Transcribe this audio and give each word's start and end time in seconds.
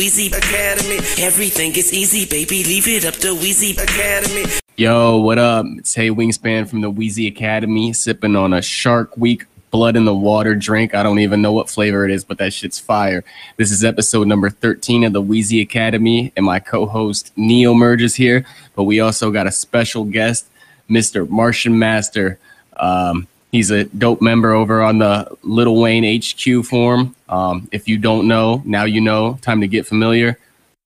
Weezy 0.00 0.34
Academy. 0.34 0.96
Everything 1.22 1.76
is 1.76 1.92
easy, 1.92 2.24
baby. 2.24 2.64
Leave 2.64 2.88
it 2.88 3.04
up 3.04 3.12
to 3.16 3.34
Weezy 3.34 3.72
Academy. 3.74 4.50
Yo, 4.78 5.18
what 5.18 5.36
up? 5.36 5.66
It's 5.76 5.94
Hey 5.94 6.08
Wingspan 6.08 6.66
from 6.66 6.80
the 6.80 6.90
Weezy 6.90 7.28
Academy, 7.28 7.92
sipping 7.92 8.34
on 8.34 8.54
a 8.54 8.62
Shark 8.62 9.14
Week 9.18 9.44
blood 9.70 9.96
in 9.96 10.06
the 10.06 10.14
water 10.14 10.54
drink. 10.54 10.94
I 10.94 11.02
don't 11.02 11.18
even 11.18 11.42
know 11.42 11.52
what 11.52 11.68
flavor 11.68 12.06
it 12.06 12.10
is, 12.10 12.24
but 12.24 12.38
that 12.38 12.54
shit's 12.54 12.78
fire. 12.78 13.24
This 13.58 13.70
is 13.70 13.84
episode 13.84 14.26
number 14.26 14.48
13 14.48 15.04
of 15.04 15.12
the 15.12 15.22
Weezy 15.22 15.60
Academy, 15.60 16.32
and 16.34 16.46
my 16.46 16.60
co 16.60 16.86
host 16.86 17.30
Neo 17.36 17.74
Merge 17.74 18.00
is 18.00 18.14
here. 18.14 18.46
But 18.74 18.84
we 18.84 19.00
also 19.00 19.30
got 19.30 19.46
a 19.46 19.52
special 19.52 20.04
guest, 20.04 20.46
Mr. 20.88 21.28
Martian 21.28 21.78
Master. 21.78 22.38
Um, 22.78 23.28
he's 23.52 23.70
a 23.70 23.84
dope 23.84 24.20
member 24.20 24.52
over 24.52 24.82
on 24.82 24.98
the 24.98 25.36
Lil 25.42 25.76
Wayne 25.76 26.20
HQ 26.20 26.64
forum. 26.64 27.14
Um, 27.28 27.68
if 27.72 27.88
you 27.88 27.98
don't 27.98 28.28
know, 28.28 28.62
now 28.64 28.84
you 28.84 29.00
know. 29.00 29.38
Time 29.42 29.60
to 29.60 29.68
get 29.68 29.86
familiar. 29.86 30.38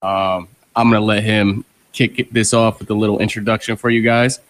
Um, 0.02 0.48
I'm 0.76 0.90
to 0.90 1.00
let 1.00 1.22
him 1.22 1.64
kick 1.92 2.28
this 2.30 2.52
off 2.52 2.80
with 2.80 2.90
a 2.90 2.94
little 2.94 3.18
introduction 3.20 3.76
for 3.76 3.90
you 3.90 4.02
guys. 4.02 4.40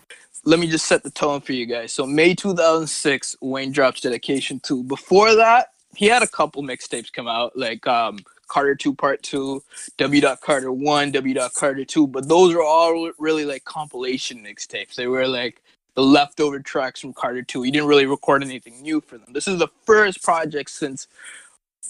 Let 0.44 0.58
me 0.58 0.66
just 0.66 0.86
set 0.86 1.02
the 1.02 1.10
tone 1.10 1.40
for 1.40 1.52
you 1.52 1.66
guys. 1.66 1.92
So 1.92 2.06
May 2.06 2.34
2006, 2.34 3.36
Wayne 3.40 3.72
drops 3.72 4.00
Dedication 4.00 4.60
2. 4.60 4.84
Before 4.84 5.34
that, 5.34 5.68
he 5.94 6.06
had 6.06 6.22
a 6.22 6.26
couple 6.26 6.62
mixtapes 6.62 7.12
come 7.12 7.28
out, 7.28 7.56
like 7.56 7.86
um, 7.86 8.18
Carter 8.48 8.74
2 8.74 8.94
Part 8.94 9.22
2, 9.22 9.62
W. 9.96 10.22
Carter 10.42 10.72
1, 10.72 11.12
W. 11.12 11.34
Carter 11.54 11.84
2, 11.84 12.06
but 12.08 12.28
those 12.28 12.54
were 12.54 12.62
all 12.62 13.10
really 13.18 13.44
like 13.44 13.64
compilation 13.64 14.42
mixtapes. 14.42 14.94
They 14.94 15.06
were 15.06 15.26
like 15.26 15.62
the 15.94 16.02
leftover 16.02 16.60
tracks 16.60 17.00
from 17.00 17.12
Carter 17.12 17.42
2. 17.42 17.62
He 17.62 17.70
didn't 17.70 17.88
really 17.88 18.06
record 18.06 18.42
anything 18.42 18.82
new 18.82 19.00
for 19.00 19.18
them. 19.18 19.32
This 19.32 19.48
is 19.48 19.58
the 19.58 19.68
first 19.84 20.22
project 20.22 20.70
since 20.70 21.06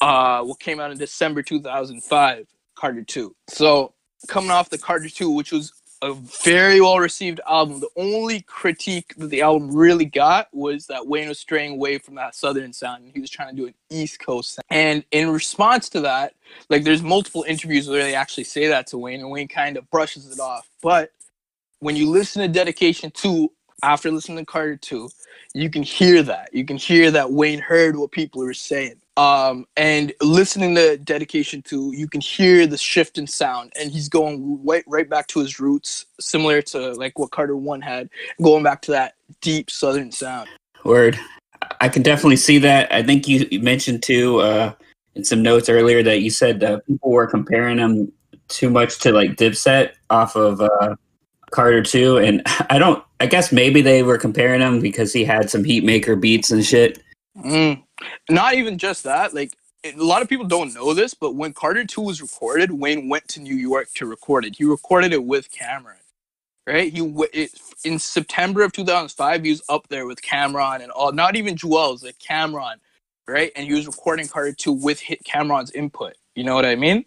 uh, 0.00 0.42
what 0.42 0.60
came 0.60 0.80
out 0.80 0.90
in 0.90 0.98
December 0.98 1.42
2005, 1.42 2.46
Carter 2.74 3.02
2. 3.02 3.34
So 3.48 3.94
coming 4.28 4.50
off 4.50 4.70
the 4.70 4.78
Carter 4.78 5.08
2, 5.08 5.30
which 5.30 5.52
was 5.52 5.72
a 6.02 6.12
very 6.12 6.80
well 6.80 6.98
received 6.98 7.40
album. 7.48 7.80
The 7.80 7.88
only 7.96 8.42
critique 8.42 9.14
that 9.16 9.28
the 9.28 9.40
album 9.40 9.74
really 9.74 10.04
got 10.04 10.48
was 10.52 10.86
that 10.88 11.06
Wayne 11.06 11.28
was 11.28 11.38
straying 11.38 11.72
away 11.72 11.96
from 11.98 12.14
that 12.16 12.34
southern 12.34 12.74
sound 12.74 13.04
and 13.04 13.12
he 13.12 13.20
was 13.20 13.30
trying 13.30 13.56
to 13.56 13.62
do 13.62 13.66
an 13.66 13.74
East 13.88 14.20
Coast 14.20 14.54
sound. 14.54 14.64
And 14.68 15.04
in 15.12 15.30
response 15.30 15.88
to 15.90 16.00
that, 16.02 16.34
like 16.68 16.84
there's 16.84 17.02
multiple 17.02 17.44
interviews 17.48 17.88
where 17.88 18.02
they 18.02 18.14
actually 18.14 18.44
say 18.44 18.66
that 18.66 18.86
to 18.88 18.98
Wayne 18.98 19.20
and 19.20 19.30
Wayne 19.30 19.48
kind 19.48 19.78
of 19.78 19.90
brushes 19.90 20.30
it 20.30 20.40
off. 20.40 20.68
But 20.82 21.10
when 21.78 21.96
you 21.96 22.10
listen 22.10 22.42
to 22.42 22.48
Dedication 22.48 23.10
2 23.10 23.50
after 23.82 24.10
listening 24.10 24.38
to 24.38 24.44
Carter 24.44 24.76
2, 24.76 25.08
you 25.54 25.70
can 25.70 25.82
hear 25.82 26.22
that. 26.22 26.50
You 26.52 26.64
can 26.64 26.76
hear 26.76 27.10
that 27.10 27.32
Wayne 27.32 27.60
heard 27.60 27.96
what 27.96 28.12
people 28.12 28.42
were 28.42 28.54
saying. 28.54 28.96
Um, 29.16 29.66
and 29.76 30.12
listening 30.20 30.74
to 30.74 30.96
dedication 30.96 31.62
2 31.62 31.92
you 31.94 32.08
can 32.08 32.20
hear 32.20 32.66
the 32.66 32.76
shift 32.76 33.16
in 33.16 33.28
sound 33.28 33.72
and 33.78 33.92
he's 33.92 34.08
going 34.08 34.58
right, 34.64 34.82
right 34.88 35.08
back 35.08 35.28
to 35.28 35.38
his 35.38 35.60
roots 35.60 36.06
similar 36.18 36.60
to 36.62 36.94
like 36.94 37.16
what 37.16 37.30
carter 37.30 37.56
1 37.56 37.80
had 37.80 38.10
going 38.42 38.64
back 38.64 38.82
to 38.82 38.90
that 38.90 39.14
deep 39.40 39.70
southern 39.70 40.10
sound. 40.10 40.48
Word. 40.82 41.16
I 41.80 41.88
can 41.88 42.02
definitely 42.02 42.36
see 42.36 42.58
that. 42.58 42.92
I 42.92 43.04
think 43.04 43.28
you, 43.28 43.46
mentioned 43.60 44.02
too 44.02 44.40
uh, 44.40 44.72
in 45.14 45.22
some 45.22 45.42
notes 45.42 45.68
earlier 45.68 46.02
that 46.02 46.22
you 46.22 46.30
said 46.30 46.58
people 46.88 47.12
were 47.12 47.28
comparing 47.28 47.78
him 47.78 48.12
too 48.48 48.68
much 48.68 48.98
to 48.98 49.12
like 49.12 49.36
dipset 49.36 49.92
off 50.10 50.34
of 50.34 50.60
uh, 50.60 50.96
carter 51.50 51.82
2 51.82 52.18
and 52.18 52.42
i 52.70 52.78
don't 52.78 53.04
i 53.24 53.26
guess 53.26 53.52
maybe 53.52 53.80
they 53.80 54.02
were 54.02 54.18
comparing 54.18 54.60
him 54.60 54.80
because 54.80 55.12
he 55.12 55.24
had 55.24 55.50
some 55.50 55.64
heat 55.64 55.84
maker 55.84 56.14
beats 56.14 56.50
and 56.50 56.64
shit 56.64 57.02
mm. 57.36 57.82
Not 58.28 58.54
even 58.54 58.78
just 58.78 59.04
that. 59.04 59.34
Like 59.34 59.52
a 59.84 59.92
lot 59.96 60.22
of 60.22 60.28
people 60.28 60.46
don't 60.46 60.74
know 60.74 60.94
this, 60.94 61.14
but 61.14 61.34
when 61.34 61.52
Carter 61.52 61.84
Two 61.84 62.02
was 62.02 62.22
recorded, 62.22 62.70
Wayne 62.70 63.08
went 63.08 63.28
to 63.28 63.40
New 63.40 63.54
York 63.54 63.88
to 63.94 64.06
record 64.06 64.44
it. 64.44 64.56
He 64.56 64.64
recorded 64.64 65.12
it 65.12 65.24
with 65.24 65.50
Cam'ron. 65.52 65.96
right? 66.66 66.92
He 66.92 67.00
it, 67.32 67.58
in 67.84 67.98
September 67.98 68.62
of 68.62 68.72
2005, 68.72 69.44
he 69.44 69.50
was 69.50 69.62
up 69.68 69.88
there 69.88 70.06
with 70.06 70.22
Cam'ron 70.22 70.82
and 70.82 70.90
all. 70.90 71.12
Not 71.12 71.36
even 71.36 71.56
Juelz, 71.56 72.02
like 72.04 72.18
Cam'ron, 72.18 72.76
right? 73.28 73.52
And 73.56 73.66
he 73.66 73.74
was 73.74 73.86
recording 73.86 74.26
Carter 74.26 74.52
Two 74.52 74.72
with 74.72 75.00
hit 75.00 75.22
Cam'ron's 75.24 75.70
input. 75.72 76.14
You 76.34 76.44
know 76.44 76.54
what 76.54 76.66
I 76.66 76.76
mean? 76.76 77.04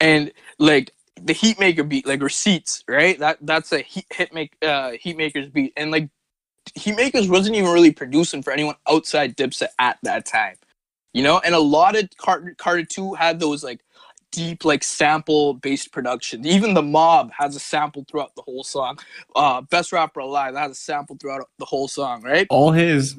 And 0.00 0.32
like 0.58 0.92
the 1.20 1.34
Heatmaker 1.34 1.88
beat, 1.88 2.06
like 2.06 2.22
receipts, 2.22 2.84
right? 2.88 3.18
That 3.18 3.38
that's 3.40 3.72
a 3.72 3.80
heat 3.80 4.06
hit 4.12 4.32
make 4.34 4.56
uh 4.62 4.92
Heatmaker's 4.92 5.48
beat, 5.48 5.72
and 5.76 5.90
like 5.90 6.08
Heatmakers 6.78 7.28
wasn't 7.28 7.56
even 7.56 7.70
really 7.72 7.92
producing 7.92 8.42
for 8.42 8.52
anyone 8.52 8.76
outside 8.88 9.36
Dipset 9.36 9.68
at 9.78 9.98
that 10.02 10.26
time, 10.26 10.56
you 11.12 11.22
know. 11.22 11.40
And 11.44 11.54
a 11.54 11.60
lot 11.60 11.96
of 11.96 12.08
Carter, 12.16 12.54
Carter 12.58 12.84
Two 12.84 13.14
had 13.14 13.40
those 13.40 13.62
like 13.62 13.80
deep 14.32 14.64
like 14.64 14.82
sample 14.82 15.54
based 15.54 15.92
production. 15.92 16.44
Even 16.44 16.74
the 16.74 16.82
Mob 16.82 17.30
has 17.38 17.54
a 17.54 17.60
sample 17.60 18.04
throughout 18.08 18.34
the 18.34 18.42
whole 18.42 18.64
song. 18.64 18.98
Uh, 19.36 19.60
Best 19.62 19.92
Rapper 19.92 20.20
Alive 20.20 20.56
has 20.56 20.72
a 20.72 20.74
sample 20.74 21.16
throughout 21.20 21.48
the 21.58 21.64
whole 21.64 21.88
song, 21.88 22.22
right? 22.22 22.46
All 22.50 22.72
his 22.72 23.16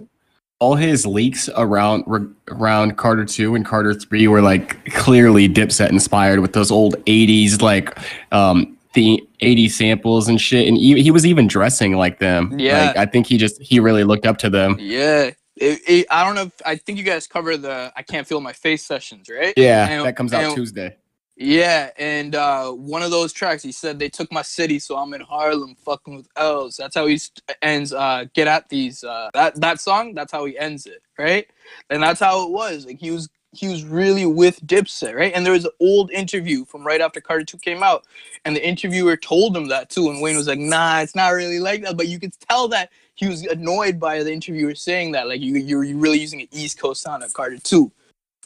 all 0.59 0.75
his 0.75 1.05
leaks 1.05 1.49
around 1.55 2.05
around 2.47 2.97
Carter 2.97 3.25
2 3.25 3.55
and 3.55 3.66
Carter 3.66 3.93
3 3.93 4.27
were 4.27 4.41
like 4.41 4.85
clearly 4.93 5.49
Dipset 5.49 5.89
inspired 5.89 6.39
with 6.39 6.53
those 6.53 6.71
old 6.71 6.95
80s 7.05 7.61
like 7.61 7.97
um 8.31 8.77
the 8.94 9.21
80 9.41 9.67
samples 9.69 10.29
and 10.29 10.39
shit. 10.39 10.67
And 10.69 10.77
he, 10.77 11.01
he 11.03 11.11
was 11.11 11.25
even 11.25 11.47
dressing 11.47 11.97
like 11.97 12.19
them. 12.19 12.57
Yeah. 12.57 12.88
Like, 12.88 12.97
i 12.97 13.05
think 13.05 13.27
he 13.27 13.38
just 13.38 13.61
he 13.61 13.79
really 13.79 14.03
looked 14.03 14.25
up 14.25 14.38
to 14.39 14.49
them. 14.49 14.77
Yeah. 14.79 15.31
It, 15.57 15.79
it, 15.88 16.07
i 16.11 16.25
don't 16.25 16.35
know 16.35 16.41
if, 16.41 16.51
i 16.65 16.75
think 16.75 16.97
you 16.97 17.05
guys 17.05 17.27
cover 17.27 17.55
the 17.55 17.89
i 17.95 18.01
can't 18.01 18.27
feel 18.27 18.41
my 18.41 18.51
face 18.51 18.85
sessions 18.85 19.29
right? 19.29 19.53
Yeah 19.55 19.88
and, 19.88 20.05
that 20.05 20.17
comes 20.17 20.33
out 20.33 20.53
tuesday 20.53 20.97
yeah 21.35 21.90
and 21.97 22.34
uh, 22.35 22.72
one 22.72 23.01
of 23.01 23.12
those 23.12 23.34
tracks 23.34 23.62
he 23.62 23.72
said 23.72 24.00
they 24.00 24.09
took 24.09 24.31
my 24.31 24.41
city 24.41 24.79
so 24.79 24.96
i'm 24.96 25.13
in 25.13 25.22
harlem 25.22 25.75
fucking 25.75 26.16
with 26.16 26.28
l's 26.38 26.78
that's 26.78 26.96
how 26.96 27.06
he 27.06 27.19
ends 27.62 27.91
uh, 27.91 28.25
get 28.34 28.47
at 28.47 28.68
these 28.69 29.03
uh, 29.03 29.29
that 29.34 29.59
that 29.59 29.79
song 29.81 30.13
that's 30.13 30.31
how 30.31 30.45
he 30.45 30.57
ends 30.57 30.85
it 30.85 31.01
right 31.19 31.47
and 31.90 32.01
that's 32.01 32.19
how 32.19 32.45
it 32.45 32.51
was 32.51 32.85
like 32.85 33.00
he 33.00 33.12
was 33.12 33.29
he 33.56 33.68
was 33.68 33.84
really 33.84 34.25
with 34.25 34.66
Dipset, 34.66 35.16
right? 35.16 35.31
And 35.34 35.45
there 35.45 35.53
was 35.53 35.66
an 35.66 35.72
old 35.79 36.12
interview 36.12 36.66
from 36.66 36.85
right 36.85 37.01
after 37.01 37.22
Carter 37.22 37.45
2 37.45 37.57
came 37.59 37.81
out, 37.84 38.06
and 38.44 38.56
the 38.56 38.66
interviewer 38.66 39.16
told 39.16 39.56
him 39.56 39.68
that 39.69 39.90
too. 39.90 40.09
And 40.09 40.22
Wayne 40.22 40.35
was 40.35 40.47
like, 40.47 40.59
nah, 40.59 41.00
it's 41.00 41.16
not 41.16 41.29
really 41.29 41.59
like 41.59 41.84
that. 41.84 41.97
But 41.97 42.07
you 42.07 42.19
could 42.19 42.34
tell 42.50 42.68
that 42.69 42.91
he 43.16 43.28
was 43.28 43.44
annoyed 43.44 44.00
by 44.00 44.22
the 44.24 44.31
interviewer 44.31 44.75
saying 44.75 45.13
that, 45.13 45.28
like, 45.28 45.41
you, 45.41 45.56
you're 45.56 45.79
really 45.95 46.19
using 46.19 46.41
an 46.41 46.47
East 46.51 46.79
Coast 46.79 47.01
sound 47.01 47.24
at 47.24 47.34
Carter 47.34 47.57
2, 47.57 47.91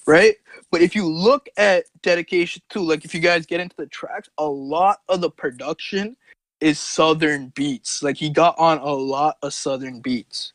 right? 0.05 0.35
But 0.71 0.81
if 0.81 0.95
you 0.95 1.07
look 1.07 1.49
at 1.57 1.85
Dedication 2.01 2.61
2, 2.69 2.81
like, 2.81 3.05
if 3.05 3.13
you 3.13 3.19
guys 3.19 3.45
get 3.45 3.59
into 3.59 3.75
the 3.77 3.87
tracks, 3.87 4.29
a 4.37 4.45
lot 4.45 4.99
of 5.09 5.21
the 5.21 5.31
production 5.31 6.15
is 6.61 6.79
Southern 6.79 7.49
beats. 7.49 8.03
Like, 8.03 8.17
he 8.17 8.29
got 8.29 8.55
on 8.59 8.77
a 8.79 8.93
lot 8.93 9.37
of 9.41 9.53
Southern 9.53 9.99
beats 9.99 10.53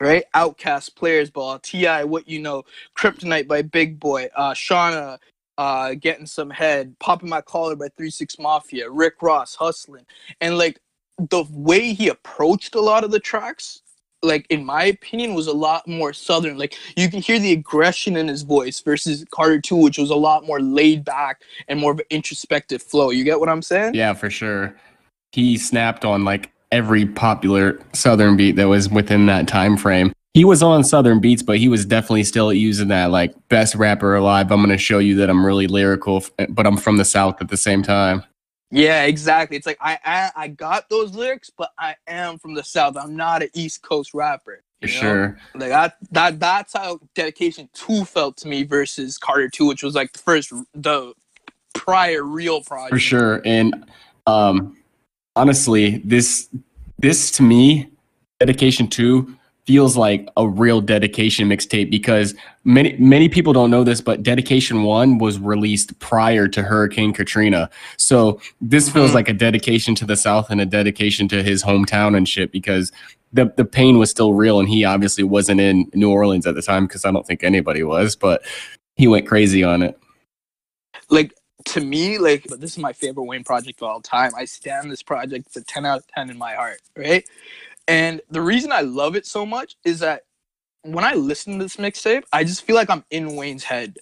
right? 0.00 0.24
OutKast, 0.34 0.96
Players 0.96 1.30
Ball, 1.30 1.58
T.I., 1.58 2.04
What 2.04 2.28
You 2.28 2.40
Know, 2.40 2.64
Kryptonite 2.96 3.48
by 3.48 3.62
Big 3.62 3.98
Boi, 3.98 4.28
uh, 4.36 4.52
Shawnna, 4.52 5.18
uh, 5.58 5.94
Getting 5.94 6.26
Some 6.26 6.50
Head, 6.50 6.94
Popping 6.98 7.28
My 7.28 7.40
Collar 7.40 7.76
by 7.76 7.88
3 7.96 8.10
6 8.10 8.38
Mafia, 8.38 8.90
Rick 8.90 9.14
Ross, 9.22 9.54
Hustling. 9.54 10.04
And 10.40 10.58
like 10.58 10.80
the 11.30 11.44
way 11.50 11.94
he 11.94 12.08
approached 12.08 12.74
a 12.74 12.80
lot 12.80 13.04
of 13.04 13.10
the 13.10 13.20
tracks, 13.20 13.82
like 14.24 14.46
in 14.50 14.64
my 14.64 14.84
opinion, 14.84 15.34
was 15.34 15.46
a 15.46 15.52
lot 15.52 15.86
more 15.86 16.12
southern. 16.12 16.58
Like 16.58 16.76
you 16.96 17.08
can 17.10 17.20
hear 17.20 17.38
the 17.38 17.52
aggression 17.52 18.16
in 18.16 18.28
his 18.28 18.42
voice 18.42 18.80
versus 18.80 19.24
Carter 19.30 19.60
2, 19.60 19.76
which 19.76 19.98
was 19.98 20.10
a 20.10 20.16
lot 20.16 20.46
more 20.46 20.60
laid 20.60 21.04
back 21.04 21.42
and 21.68 21.78
more 21.78 21.92
of 21.92 21.98
an 21.98 22.06
introspective 22.10 22.82
flow. 22.82 23.10
You 23.10 23.24
get 23.24 23.40
what 23.40 23.48
I'm 23.48 23.62
saying? 23.62 23.94
Yeah, 23.94 24.14
for 24.14 24.30
sure. 24.30 24.74
He 25.32 25.58
snapped 25.58 26.04
on 26.04 26.24
like 26.24 26.50
every 26.72 27.06
popular 27.06 27.80
Southern 27.92 28.36
beat 28.36 28.56
that 28.56 28.68
was 28.68 28.88
within 28.88 29.26
that 29.26 29.46
time 29.46 29.76
frame. 29.76 30.12
He 30.32 30.44
was 30.44 30.64
on 30.64 30.82
Southern 30.82 31.20
beats, 31.20 31.42
but 31.42 31.58
he 31.58 31.68
was 31.68 31.86
definitely 31.86 32.24
still 32.24 32.52
using 32.52 32.88
that 32.88 33.12
like 33.12 33.32
best 33.48 33.76
rapper 33.76 34.16
alive. 34.16 34.50
I'm 34.50 34.60
gonna 34.60 34.76
show 34.76 34.98
you 34.98 35.14
that 35.16 35.30
I'm 35.30 35.46
really 35.46 35.68
lyrical, 35.68 36.24
but 36.48 36.66
I'm 36.66 36.76
from 36.76 36.96
the 36.96 37.04
South 37.04 37.40
at 37.40 37.48
the 37.48 37.56
same 37.56 37.82
time. 37.82 38.24
Yeah, 38.74 39.04
exactly. 39.04 39.56
It's 39.56 39.66
like 39.66 39.78
I 39.80 39.98
I, 40.04 40.30
I 40.36 40.48
got 40.48 40.88
those 40.88 41.14
lyrics, 41.14 41.50
but 41.56 41.70
I 41.78 41.94
am 42.08 42.38
from 42.38 42.54
the 42.54 42.64
South. 42.64 42.96
I'm 42.96 43.16
not 43.16 43.42
an 43.42 43.50
East 43.54 43.82
Coast 43.82 44.12
rapper. 44.14 44.62
For 44.82 44.88
sure. 44.88 45.38
Like 45.54 45.70
that 45.70 45.96
that 46.10 46.40
that's 46.40 46.72
how 46.72 47.00
dedication 47.14 47.70
two 47.72 48.04
felt 48.04 48.36
to 48.38 48.48
me 48.48 48.64
versus 48.64 49.16
Carter 49.16 49.48
two, 49.48 49.66
which 49.66 49.82
was 49.82 49.94
like 49.94 50.12
the 50.12 50.18
first 50.18 50.52
the 50.74 51.14
prior 51.72 52.24
real 52.24 52.62
project. 52.62 52.90
For 52.90 52.98
sure. 52.98 53.42
And 53.44 53.90
um 54.26 54.76
honestly, 55.36 55.98
this 55.98 56.48
this 56.98 57.30
to 57.32 57.42
me, 57.42 57.90
dedication 58.40 58.88
two 58.88 59.36
feels 59.66 59.96
like 59.96 60.28
a 60.36 60.46
real 60.46 60.80
dedication 60.80 61.48
mixtape 61.48 61.90
because 61.90 62.34
many 62.64 62.96
many 62.98 63.28
people 63.28 63.52
don't 63.52 63.70
know 63.70 63.84
this, 63.84 64.00
but 64.00 64.22
dedication 64.22 64.82
one 64.82 65.18
was 65.18 65.38
released 65.38 65.98
prior 65.98 66.48
to 66.48 66.62
Hurricane 66.62 67.12
Katrina. 67.12 67.70
So 67.96 68.40
this 68.60 68.88
feels 68.88 69.08
mm-hmm. 69.08 69.14
like 69.16 69.28
a 69.28 69.32
dedication 69.32 69.94
to 69.96 70.06
the 70.06 70.16
South 70.16 70.50
and 70.50 70.60
a 70.60 70.66
dedication 70.66 71.28
to 71.28 71.42
his 71.42 71.62
hometown 71.62 72.16
and 72.16 72.28
shit 72.28 72.52
because 72.52 72.92
the 73.32 73.52
the 73.56 73.64
pain 73.64 73.98
was 73.98 74.10
still 74.10 74.34
real 74.34 74.60
and 74.60 74.68
he 74.68 74.84
obviously 74.84 75.24
wasn't 75.24 75.60
in 75.60 75.90
New 75.94 76.10
Orleans 76.10 76.46
at 76.46 76.54
the 76.54 76.62
time 76.62 76.86
because 76.86 77.04
I 77.04 77.10
don't 77.10 77.26
think 77.26 77.42
anybody 77.42 77.82
was, 77.82 78.16
but 78.16 78.42
he 78.96 79.08
went 79.08 79.26
crazy 79.26 79.64
on 79.64 79.82
it. 79.82 79.98
Like 81.08 81.32
to 81.66 81.80
me, 81.80 82.18
like, 82.18 82.44
this 82.44 82.72
is 82.72 82.78
my 82.78 82.92
favorite 82.92 83.24
Wayne 83.24 83.44
project 83.44 83.80
of 83.80 83.88
all 83.88 84.00
time. 84.00 84.32
I 84.36 84.44
stand 84.44 84.90
this 84.90 85.02
project. 85.02 85.46
It's 85.46 85.56
a 85.56 85.62
10 85.62 85.86
out 85.86 85.98
of 85.98 86.06
10 86.08 86.30
in 86.30 86.38
my 86.38 86.54
heart, 86.54 86.80
right? 86.96 87.24
And 87.88 88.20
the 88.30 88.40
reason 88.40 88.72
I 88.72 88.80
love 88.80 89.16
it 89.16 89.26
so 89.26 89.44
much 89.44 89.76
is 89.84 90.00
that 90.00 90.22
when 90.82 91.04
I 91.04 91.14
listen 91.14 91.58
to 91.58 91.64
this 91.64 91.76
mixtape, 91.76 92.24
I 92.32 92.44
just 92.44 92.62
feel 92.64 92.76
like 92.76 92.90
I'm 92.90 93.04
in 93.10 93.36
Wayne's 93.36 93.64
head. 93.64 93.96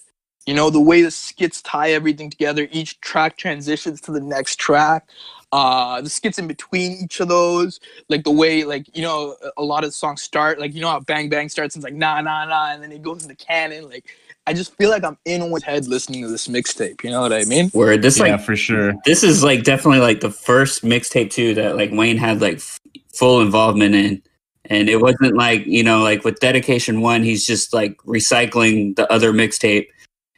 You 0.46 0.54
know, 0.54 0.70
the 0.70 0.80
way 0.80 1.02
the 1.02 1.10
skits 1.10 1.62
tie 1.62 1.92
everything 1.92 2.28
together, 2.28 2.68
each 2.72 3.00
track 3.00 3.36
transitions 3.36 4.00
to 4.02 4.12
the 4.12 4.20
next 4.20 4.56
track. 4.56 5.08
Uh, 5.52 6.00
the 6.00 6.08
skits 6.08 6.38
in 6.38 6.48
between 6.48 6.92
each 7.04 7.20
of 7.20 7.28
those, 7.28 7.78
like 8.08 8.24
the 8.24 8.30
way, 8.30 8.64
like 8.64 8.86
you 8.96 9.02
know, 9.02 9.36
a 9.56 9.62
lot 9.62 9.84
of 9.84 9.90
the 9.90 9.94
songs 9.94 10.22
start, 10.22 10.58
like 10.58 10.74
you 10.74 10.80
know 10.80 10.88
how 10.88 10.98
Bang 11.00 11.28
Bang 11.28 11.48
starts 11.48 11.76
and 11.76 11.84
it's 11.84 11.90
like 11.90 11.98
nah 11.98 12.20
nah 12.22 12.46
nah, 12.46 12.72
and 12.72 12.82
then 12.82 12.90
it 12.90 13.02
goes 13.02 13.22
into 13.22 13.36
Cannon. 13.36 13.88
Like 13.88 14.06
I 14.46 14.54
just 14.54 14.74
feel 14.76 14.90
like 14.90 15.04
I'm 15.04 15.18
in 15.26 15.42
Wayne's 15.50 15.62
head 15.62 15.86
listening 15.86 16.22
to 16.22 16.28
this 16.28 16.48
mixtape. 16.48 17.04
You 17.04 17.10
know 17.10 17.20
what 17.20 17.32
I 17.32 17.44
mean? 17.44 17.68
Where 17.68 17.96
this 17.96 18.18
yeah, 18.18 18.36
like 18.36 18.40
for 18.40 18.56
sure. 18.56 18.94
this 19.04 19.22
is 19.22 19.44
like 19.44 19.62
definitely 19.62 20.00
like 20.00 20.20
the 20.20 20.30
first 20.30 20.82
mixtape 20.82 21.30
too 21.30 21.54
that 21.54 21.76
like 21.76 21.90
Wayne 21.92 22.16
had 22.16 22.40
like 22.40 22.56
f- 22.56 22.80
full 23.14 23.40
involvement 23.40 23.94
in. 23.94 24.22
And 24.66 24.88
it 24.88 25.00
wasn't 25.00 25.36
like, 25.36 25.66
you 25.66 25.82
know, 25.82 26.02
like 26.02 26.24
with 26.24 26.40
dedication 26.40 27.00
one, 27.00 27.22
he's 27.22 27.44
just 27.44 27.74
like 27.74 27.96
recycling 27.98 28.96
the 28.96 29.10
other 29.12 29.32
mixtape 29.32 29.88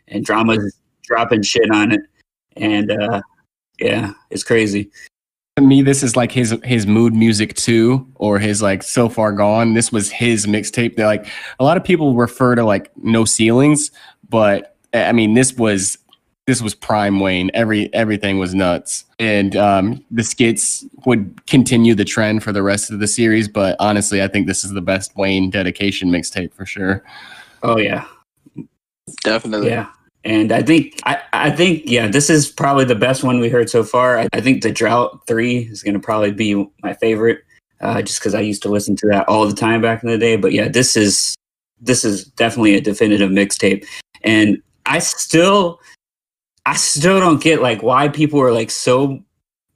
and 0.09 0.25
drama's 0.25 0.75
dropping 1.03 1.43
shit 1.43 1.71
on 1.71 1.93
it. 1.93 2.01
And 2.57 2.91
uh 2.91 3.23
yeah, 3.79 4.13
it's 4.31 4.45
crazy. 4.45 4.91
To 5.57 5.63
me, 5.63 5.83
this 5.83 6.03
is 6.03 6.17
like 6.17 6.33
his 6.33 6.57
his 6.65 6.87
mood 6.87 7.15
music 7.15 7.55
too, 7.55 8.07
or 8.17 8.39
his 8.39 8.63
like 8.63 8.83
so 8.83 9.09
far 9.09 9.33
gone. 9.33 9.75
This 9.75 9.93
was 9.93 10.11
his 10.11 10.47
mixtape. 10.47 10.97
That 10.97 11.07
like 11.07 11.27
a 11.61 11.65
lot 11.65 11.77
of 11.77 11.85
people 11.85 12.15
refer 12.15 12.55
to 12.55 12.65
like 12.65 12.91
no 12.97 13.25
ceilings, 13.25 13.91
but 14.29 14.77
I 14.93 15.13
mean 15.13 15.35
this 15.35 15.55
was 15.55 15.99
this 16.47 16.61
was 16.61 16.75
prime 16.75 17.21
Wayne. 17.21 17.51
Every 17.55 17.93
everything 17.95 18.39
was 18.39 18.55
nuts, 18.55 19.05
and 19.19 19.57
um, 19.57 20.05
the 20.11 20.23
skits 20.23 20.85
would 21.07 21.47
continue 21.47 21.95
the 21.95 22.05
trend 22.05 22.43
for 22.43 22.53
the 22.53 22.63
rest 22.63 22.91
of 22.91 22.99
the 22.99 23.07
series. 23.07 23.49
But 23.49 23.77
honestly, 23.81 24.23
I 24.23 24.29
think 24.29 24.47
this 24.47 24.65
is 24.65 24.73
the 24.73 24.83
best 24.83 25.17
Wayne 25.17 25.51
dedication 25.51 26.11
mixtape 26.11 26.53
for 26.53 26.67
sure. 26.67 27.03
Oh 27.63 27.79
yeah. 27.79 28.07
Definitely. 29.23 29.69
Yeah. 29.69 29.89
And 30.25 30.53
I 30.53 30.63
think 30.63 30.99
I, 31.05 31.21
I 31.33 31.51
think 31.51 31.83
yeah, 31.87 32.09
this 32.09 32.31
is 32.31 32.49
probably 32.51 32.85
the 32.85 32.95
best 32.95 33.25
one 33.25 33.41
we 33.41 33.49
heard 33.49 33.71
so 33.71 33.85
far. 33.85 34.19
I, 34.19 34.29
I 34.33 34.41
think 34.41 34.63
the 34.63 34.73
drought 34.73 35.27
three 35.27 35.59
is 35.59 35.83
gonna 35.83 36.01
probably 36.01 36.33
be 36.33 36.67
my 36.83 36.95
favorite. 36.95 37.41
Uh, 37.81 38.01
just 38.01 38.21
because 38.21 38.35
I 38.35 38.41
used 38.41 38.63
to 38.63 38.71
listen 38.71 38.97
to 38.97 39.07
that 39.09 39.29
all 39.29 39.47
the 39.47 39.55
time 39.55 39.83
back 39.83 40.03
in 40.03 40.09
the 40.09 40.17
day. 40.17 40.37
But 40.37 40.53
yeah, 40.53 40.69
this 40.69 40.97
is 40.97 41.35
this 41.81 42.05
is 42.05 42.25
definitely 42.25 42.75
a 42.77 42.81
definitive 42.81 43.31
mixtape. 43.31 43.85
And 44.23 44.63
I 44.87 45.01
still 45.01 45.81
I 46.67 46.77
still 46.77 47.21
don't 47.21 47.43
get 47.43 47.61
like 47.61 47.83
why 47.83 48.09
people 48.09 48.41
are 48.41 48.53
like 48.53 48.71
so 48.71 49.23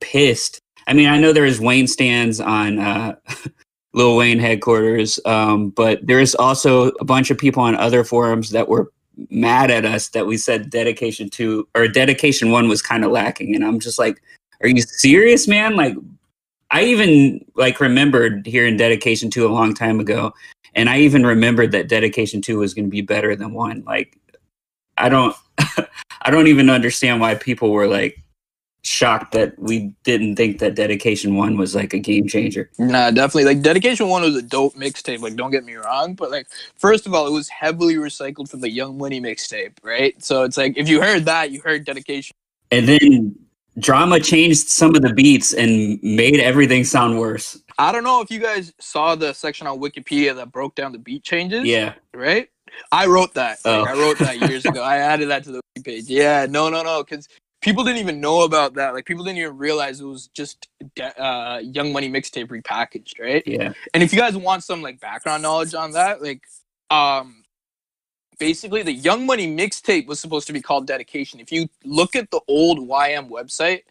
pissed. 0.00 0.58
I 0.86 0.94
mean, 0.94 1.08
I 1.08 1.18
know 1.18 1.32
there's 1.32 1.60
Wayne 1.60 1.86
stands 1.86 2.40
on 2.40 2.78
uh 2.78 3.16
Lil 3.94 4.16
Wayne 4.16 4.38
headquarters, 4.38 5.18
um, 5.24 5.70
but 5.70 5.98
there's 6.06 6.34
also 6.34 6.88
a 7.00 7.04
bunch 7.04 7.30
of 7.30 7.38
people 7.38 7.62
on 7.62 7.74
other 7.74 8.04
forums 8.04 8.50
that 8.50 8.68
were 8.68 8.92
mad 9.30 9.70
at 9.70 9.84
us 9.84 10.08
that 10.10 10.26
we 10.26 10.36
said 10.36 10.70
dedication 10.70 11.28
two 11.28 11.66
or 11.74 11.88
dedication 11.88 12.50
one 12.50 12.68
was 12.68 12.82
kind 12.82 13.04
of 13.04 13.10
lacking. 13.10 13.54
And 13.54 13.64
I'm 13.64 13.80
just 13.80 13.98
like, 13.98 14.22
are 14.62 14.68
you 14.68 14.80
serious, 14.82 15.48
man? 15.48 15.76
Like 15.76 15.94
I 16.70 16.84
even 16.84 17.44
like 17.56 17.80
remembered 17.80 18.46
hearing 18.46 18.76
dedication 18.76 19.30
two 19.30 19.46
a 19.46 19.52
long 19.52 19.74
time 19.74 20.00
ago. 20.00 20.32
And 20.74 20.88
I 20.88 20.98
even 21.00 21.26
remembered 21.26 21.72
that 21.72 21.88
dedication 21.88 22.40
two 22.40 22.58
was 22.58 22.74
gonna 22.74 22.88
be 22.88 23.00
better 23.00 23.34
than 23.34 23.52
one. 23.52 23.82
Like 23.86 24.16
I 24.96 25.08
don't 25.08 25.34
I 26.22 26.30
don't 26.30 26.46
even 26.46 26.70
understand 26.70 27.20
why 27.20 27.34
people 27.34 27.70
were 27.70 27.86
like 27.86 28.22
shocked 28.82 29.32
that 29.32 29.58
we 29.58 29.94
didn't 30.04 30.36
think 30.36 30.58
that 30.58 30.74
dedication 30.74 31.36
one 31.36 31.56
was 31.56 31.74
like 31.74 31.92
a 31.92 31.98
game 31.98 32.26
changer. 32.26 32.70
Nah, 32.78 33.10
definitely. 33.10 33.44
Like 33.44 33.62
Dedication 33.62 34.08
One 34.08 34.22
was 34.22 34.36
a 34.36 34.42
dope 34.42 34.74
mixtape. 34.74 35.20
Like, 35.20 35.36
don't 35.36 35.50
get 35.50 35.64
me 35.64 35.74
wrong, 35.74 36.14
but 36.14 36.30
like, 36.30 36.46
first 36.76 37.06
of 37.06 37.14
all, 37.14 37.26
it 37.26 37.32
was 37.32 37.48
heavily 37.48 37.96
recycled 37.96 38.48
from 38.50 38.60
the 38.60 38.70
Young 38.70 38.96
Money 38.96 39.20
mixtape, 39.20 39.72
right? 39.82 40.20
So 40.22 40.42
it's 40.42 40.56
like 40.56 40.76
if 40.76 40.88
you 40.88 41.00
heard 41.00 41.24
that, 41.26 41.50
you 41.50 41.60
heard 41.60 41.84
Dedication. 41.84 42.34
And 42.70 42.88
then 42.88 43.36
drama 43.78 44.20
changed 44.20 44.68
some 44.68 44.94
of 44.94 45.02
the 45.02 45.12
beats 45.12 45.52
and 45.52 46.02
made 46.02 46.40
everything 46.40 46.84
sound 46.84 47.18
worse. 47.18 47.60
I 47.78 47.92
don't 47.92 48.04
know 48.04 48.20
if 48.20 48.30
you 48.30 48.40
guys 48.40 48.72
saw 48.80 49.14
the 49.14 49.32
section 49.32 49.66
on 49.66 49.78
Wikipedia 49.78 50.34
that 50.34 50.50
broke 50.50 50.74
down 50.74 50.92
the 50.92 50.98
beat 50.98 51.22
changes. 51.22 51.64
Yeah. 51.64 51.94
Right. 52.12 52.48
I 52.92 53.06
wrote 53.06 53.34
that. 53.34 53.58
Like, 53.64 53.74
Oh. 53.74 53.84
I 53.84 53.92
wrote 53.94 54.18
that 54.18 54.48
years 54.48 54.64
ago. 54.64 54.82
I 54.82 54.98
added 54.98 55.28
that 55.30 55.44
to 55.44 55.52
the 55.52 55.60
page. 55.84 56.04
Yeah. 56.08 56.46
No. 56.48 56.68
No. 56.68 56.82
No. 56.82 57.02
Because 57.04 57.28
people 57.62 57.84
didn't 57.84 57.98
even 57.98 58.20
know 58.20 58.42
about 58.42 58.74
that. 58.74 58.94
Like 58.94 59.04
people 59.06 59.24
didn't 59.24 59.38
even 59.38 59.56
realize 59.58 60.00
it 60.00 60.04
was 60.06 60.28
just 60.28 60.68
de- 60.94 61.22
uh, 61.22 61.58
Young 61.58 61.92
Money 61.92 62.10
mixtape 62.10 62.48
repackaged, 62.48 63.18
right? 63.20 63.42
Yeah. 63.46 63.72
And 63.94 64.02
if 64.02 64.12
you 64.12 64.18
guys 64.18 64.36
want 64.36 64.64
some 64.64 64.82
like 64.82 65.00
background 65.00 65.42
knowledge 65.42 65.74
on 65.74 65.92
that, 65.92 66.22
like 66.22 66.42
um 66.90 67.42
basically 68.38 68.82
the 68.82 68.92
Young 68.92 69.26
Money 69.26 69.46
mixtape 69.54 70.06
was 70.06 70.20
supposed 70.20 70.46
to 70.46 70.52
be 70.52 70.62
called 70.62 70.86
Dedication. 70.86 71.40
If 71.40 71.50
you 71.52 71.68
look 71.84 72.14
at 72.16 72.30
the 72.30 72.40
old 72.48 72.78
YM 72.78 73.28
website 73.28 73.82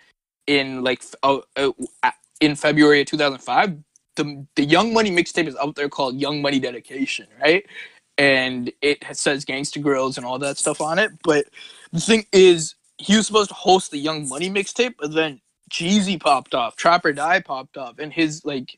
in 0.47 0.83
like 0.83 1.03
uh, 1.23 1.39
uh, 1.57 1.71
uh, 2.03 2.11
in 2.39 2.55
February 2.55 3.01
of 3.01 3.07
2005, 3.07 3.77
the 4.15 4.45
the 4.55 4.63
Young 4.65 4.93
Money 4.93 5.11
mixtape 5.11 5.47
is 5.47 5.55
out 5.57 5.75
there 5.75 5.89
called 5.89 6.15
Young 6.15 6.41
Money 6.41 6.59
Dedication, 6.59 7.27
right? 7.41 7.65
And 8.17 8.71
it 8.81 9.03
says 9.13 9.45
Gangsta 9.45 9.81
Grills 9.81 10.17
and 10.17 10.25
all 10.25 10.39
that 10.39 10.57
stuff 10.57 10.81
on 10.81 10.97
it. 10.97 11.11
But 11.23 11.45
the 11.93 11.99
thing 11.99 12.25
is, 12.31 12.75
he 12.97 13.15
was 13.15 13.27
supposed 13.27 13.49
to 13.49 13.55
host 13.55 13.91
the 13.91 13.97
Young 13.97 14.27
Money 14.27 14.49
mixtape, 14.49 14.95
but 14.99 15.13
then 15.13 15.39
Jeezy 15.69 16.19
popped 16.19 16.55
off, 16.55 16.75
Trap 16.75 17.05
or 17.05 17.13
Die 17.13 17.39
popped 17.41 17.77
off, 17.77 17.99
and 17.99 18.11
his 18.11 18.43
like 18.43 18.77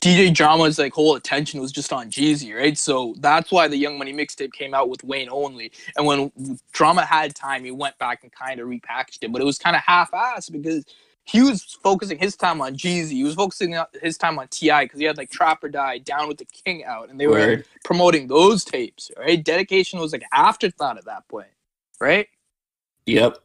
DJ 0.00 0.34
Drama's 0.34 0.78
like 0.78 0.92
whole 0.92 1.14
attention 1.14 1.60
was 1.60 1.72
just 1.72 1.92
on 1.92 2.10
Jeezy, 2.10 2.54
right? 2.54 2.76
So 2.76 3.14
that's 3.20 3.50
why 3.50 3.68
the 3.68 3.76
Young 3.76 3.96
Money 3.96 4.12
mixtape 4.12 4.52
came 4.52 4.74
out 4.74 4.88
with 4.88 5.04
Wayne 5.04 5.28
only. 5.30 5.72
And 5.96 6.04
when 6.04 6.58
Drama 6.72 7.04
had 7.04 7.34
time, 7.34 7.64
he 7.64 7.70
went 7.70 7.96
back 7.98 8.22
and 8.22 8.32
kind 8.32 8.60
of 8.60 8.68
repackaged 8.68 9.18
it, 9.22 9.32
but 9.32 9.40
it 9.40 9.44
was 9.44 9.58
kind 9.58 9.76
of 9.76 9.82
half-assed 9.82 10.52
because 10.52 10.84
he 11.28 11.42
was 11.42 11.62
focusing 11.82 12.18
his 12.18 12.36
time 12.36 12.62
on 12.62 12.74
Jeezy. 12.74 13.10
He 13.10 13.24
was 13.24 13.34
focusing 13.34 13.76
his 14.00 14.16
time 14.16 14.38
on 14.38 14.48
T.I. 14.48 14.86
because 14.86 14.98
he 14.98 15.04
had 15.04 15.18
like 15.18 15.30
Trap 15.30 15.62
or 15.62 15.68
Die, 15.68 15.98
Down 15.98 16.26
with 16.26 16.38
the 16.38 16.46
King 16.46 16.84
out, 16.84 17.10
and 17.10 17.20
they 17.20 17.26
were 17.26 17.64
promoting 17.84 18.28
those 18.28 18.64
tapes, 18.64 19.10
right? 19.18 19.44
Dedication 19.44 20.00
was 20.00 20.12
like 20.12 20.24
afterthought 20.32 20.96
at 20.96 21.04
that 21.04 21.28
point, 21.28 21.48
right? 22.00 22.28
Yep. 23.04 23.38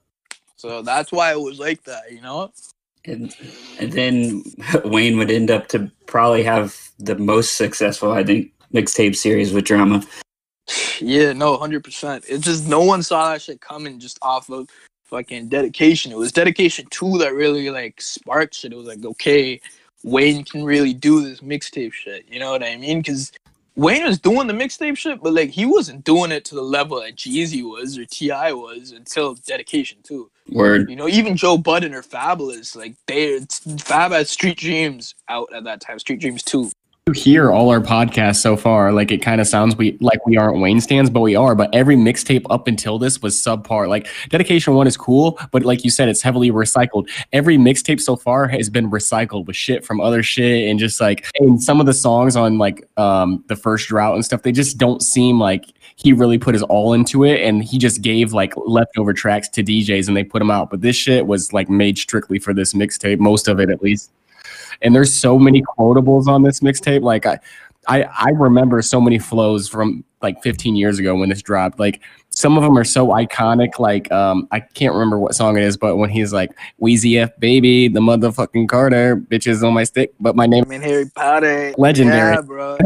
So 0.55 0.81
that's 0.81 1.11
why 1.11 1.33
it 1.33 1.39
was 1.39 1.59
like 1.59 1.83
that, 1.83 2.09
you 2.09 2.21
know? 2.21 2.53
And 3.03 3.35
and 3.79 3.91
then 3.91 4.43
Wayne 4.85 5.17
would 5.17 5.29
end 5.29 5.51
up 5.51 5.67
to 5.69 5.91
probably 6.05 6.43
have 6.43 6.77
the 6.99 7.15
most 7.15 7.57
successful, 7.57 8.13
I 8.13 8.23
think, 8.23 8.53
mixtape 8.73 9.15
series 9.15 9.53
with 9.53 9.65
drama. 9.65 10.03
Yeah, 11.01 11.33
no, 11.33 11.57
hundred 11.57 11.83
percent. 11.83 12.23
It's 12.29 12.45
just 12.45 12.67
no 12.69 12.81
one 12.81 13.03
saw 13.03 13.31
that 13.31 13.41
shit 13.41 13.59
coming 13.59 13.99
just 13.99 14.17
off 14.21 14.49
of 14.49 14.69
fucking 15.05 15.49
dedication. 15.49 16.11
It 16.11 16.17
was 16.17 16.31
dedication 16.31 16.87
two 16.89 17.17
that 17.19 17.33
really 17.33 17.69
like 17.69 18.01
sparked 18.01 18.55
shit. 18.55 18.73
It 18.73 18.77
was 18.77 18.87
like, 18.87 19.03
okay, 19.03 19.61
Wayne 20.03 20.43
can 20.43 20.63
really 20.63 20.93
do 20.93 21.21
this 21.21 21.41
mixtape 21.41 21.93
shit. 21.93 22.25
You 22.29 22.39
know 22.39 22.51
what 22.51 22.63
I 22.63 22.75
mean? 22.77 22.99
Because 22.99 23.31
Wayne 23.75 24.05
was 24.05 24.19
doing 24.19 24.47
the 24.47 24.53
mixtape 24.53 24.97
shit, 24.97 25.21
but 25.21 25.33
like 25.33 25.49
he 25.49 25.65
wasn't 25.65 26.03
doing 26.03 26.31
it 26.31 26.45
to 26.45 26.55
the 26.55 26.61
level 26.61 27.01
that 27.01 27.15
Jeezy 27.15 27.63
was 27.63 27.97
or 27.97 28.05
T.I. 28.05 28.51
was 28.53 28.91
until 28.91 29.35
dedication 29.35 29.97
two. 30.03 30.29
Word. 30.49 30.89
You 30.89 30.95
know, 30.95 31.07
even 31.07 31.37
Joe 31.37 31.57
Budden 31.57 31.93
or 31.93 32.03
Fabolous, 32.03 32.75
like 32.75 32.95
they 33.07 33.39
Fab 33.79 34.11
had 34.11 34.27
Street 34.27 34.57
Dreams 34.57 35.15
out 35.29 35.49
at 35.55 35.63
that 35.63 35.81
time. 35.81 35.99
Street 35.99 36.19
Dreams 36.19 36.43
two. 36.43 36.69
You 37.07 37.11
hear 37.11 37.51
all 37.51 37.69
our 37.69 37.81
podcasts 37.81 38.37
so 38.37 38.55
far, 38.55 38.93
like 38.93 39.11
it 39.11 39.17
kind 39.17 39.41
of 39.41 39.47
sounds 39.47 39.75
we 39.75 39.97
like 39.99 40.25
we 40.25 40.37
aren't 40.37 40.61
Wayne 40.61 40.79
stands, 40.79 41.09
but 41.09 41.19
we 41.19 41.35
are. 41.35 41.53
But 41.53 41.69
every 41.75 41.97
mixtape 41.97 42.45
up 42.49 42.65
until 42.65 42.97
this 42.97 43.21
was 43.21 43.35
subpar. 43.35 43.89
Like 43.89 44.07
Dedication 44.29 44.73
One 44.73 44.87
is 44.87 44.95
cool, 44.95 45.37
but 45.51 45.65
like 45.65 45.83
you 45.83 45.91
said, 45.91 46.07
it's 46.07 46.21
heavily 46.21 46.49
recycled. 46.49 47.09
Every 47.33 47.57
mixtape 47.57 47.99
so 47.99 48.15
far 48.15 48.47
has 48.47 48.69
been 48.69 48.89
recycled 48.89 49.47
with 49.47 49.57
shit 49.57 49.83
from 49.83 49.99
other 49.99 50.23
shit, 50.23 50.69
and 50.69 50.79
just 50.79 51.01
like 51.01 51.25
and 51.41 51.61
some 51.61 51.81
of 51.81 51.87
the 51.87 51.93
songs 51.93 52.37
on 52.37 52.57
like 52.57 52.87
um 52.95 53.43
the 53.47 53.57
first 53.57 53.89
drought 53.89 54.15
and 54.15 54.23
stuff, 54.23 54.43
they 54.43 54.53
just 54.53 54.77
don't 54.77 55.01
seem 55.01 55.41
like 55.41 55.65
he 55.97 56.13
really 56.13 56.37
put 56.37 56.55
his 56.55 56.63
all 56.63 56.93
into 56.93 57.25
it, 57.25 57.41
and 57.41 57.65
he 57.65 57.77
just 57.77 58.01
gave 58.01 58.31
like 58.31 58.53
leftover 58.55 59.11
tracks 59.11 59.49
to 59.49 59.61
DJs 59.61 60.07
and 60.07 60.15
they 60.15 60.23
put 60.23 60.39
them 60.39 60.49
out. 60.49 60.69
But 60.69 60.79
this 60.79 60.95
shit 60.95 61.27
was 61.27 61.51
like 61.51 61.69
made 61.69 61.97
strictly 61.97 62.39
for 62.39 62.53
this 62.53 62.71
mixtape, 62.73 63.19
most 63.19 63.49
of 63.49 63.59
it 63.59 63.69
at 63.69 63.81
least 63.81 64.09
and 64.81 64.95
there's 64.95 65.13
so 65.13 65.37
many 65.37 65.61
quotables 65.77 66.27
on 66.27 66.43
this 66.43 66.59
mixtape. 66.59 67.01
Like 67.01 67.25
I, 67.25 67.39
I, 67.87 68.03
I 68.03 68.29
remember 68.29 68.81
so 68.81 69.01
many 69.01 69.19
flows 69.19 69.67
from 69.67 70.03
like 70.21 70.41
15 70.41 70.75
years 70.75 70.99
ago 70.99 71.15
when 71.15 71.29
this 71.29 71.41
dropped. 71.41 71.79
Like 71.79 72.01
some 72.29 72.57
of 72.57 72.63
them 72.63 72.77
are 72.77 72.83
so 72.83 73.07
iconic. 73.07 73.77
Like 73.79 74.11
um, 74.11 74.47
I 74.51 74.61
can't 74.61 74.93
remember 74.93 75.19
what 75.19 75.35
song 75.35 75.57
it 75.57 75.63
is, 75.63 75.77
but 75.77 75.97
when 75.97 76.09
he's 76.09 76.33
like 76.33 76.51
Weezy 76.81 77.21
F 77.21 77.37
baby, 77.39 77.87
the 77.87 77.99
motherfucking 77.99 78.69
Carter, 78.69 79.17
bitches 79.17 79.65
on 79.67 79.73
my 79.73 79.83
stick, 79.83 80.13
but 80.19 80.35
my 80.35 80.47
name 80.47 80.63
I 80.65 80.69
mean 80.69 80.81
Harry 80.81 81.09
Potter. 81.13 81.73
Legendary. 81.77 82.35
Yeah, 82.35 82.41
bro. 82.41 82.77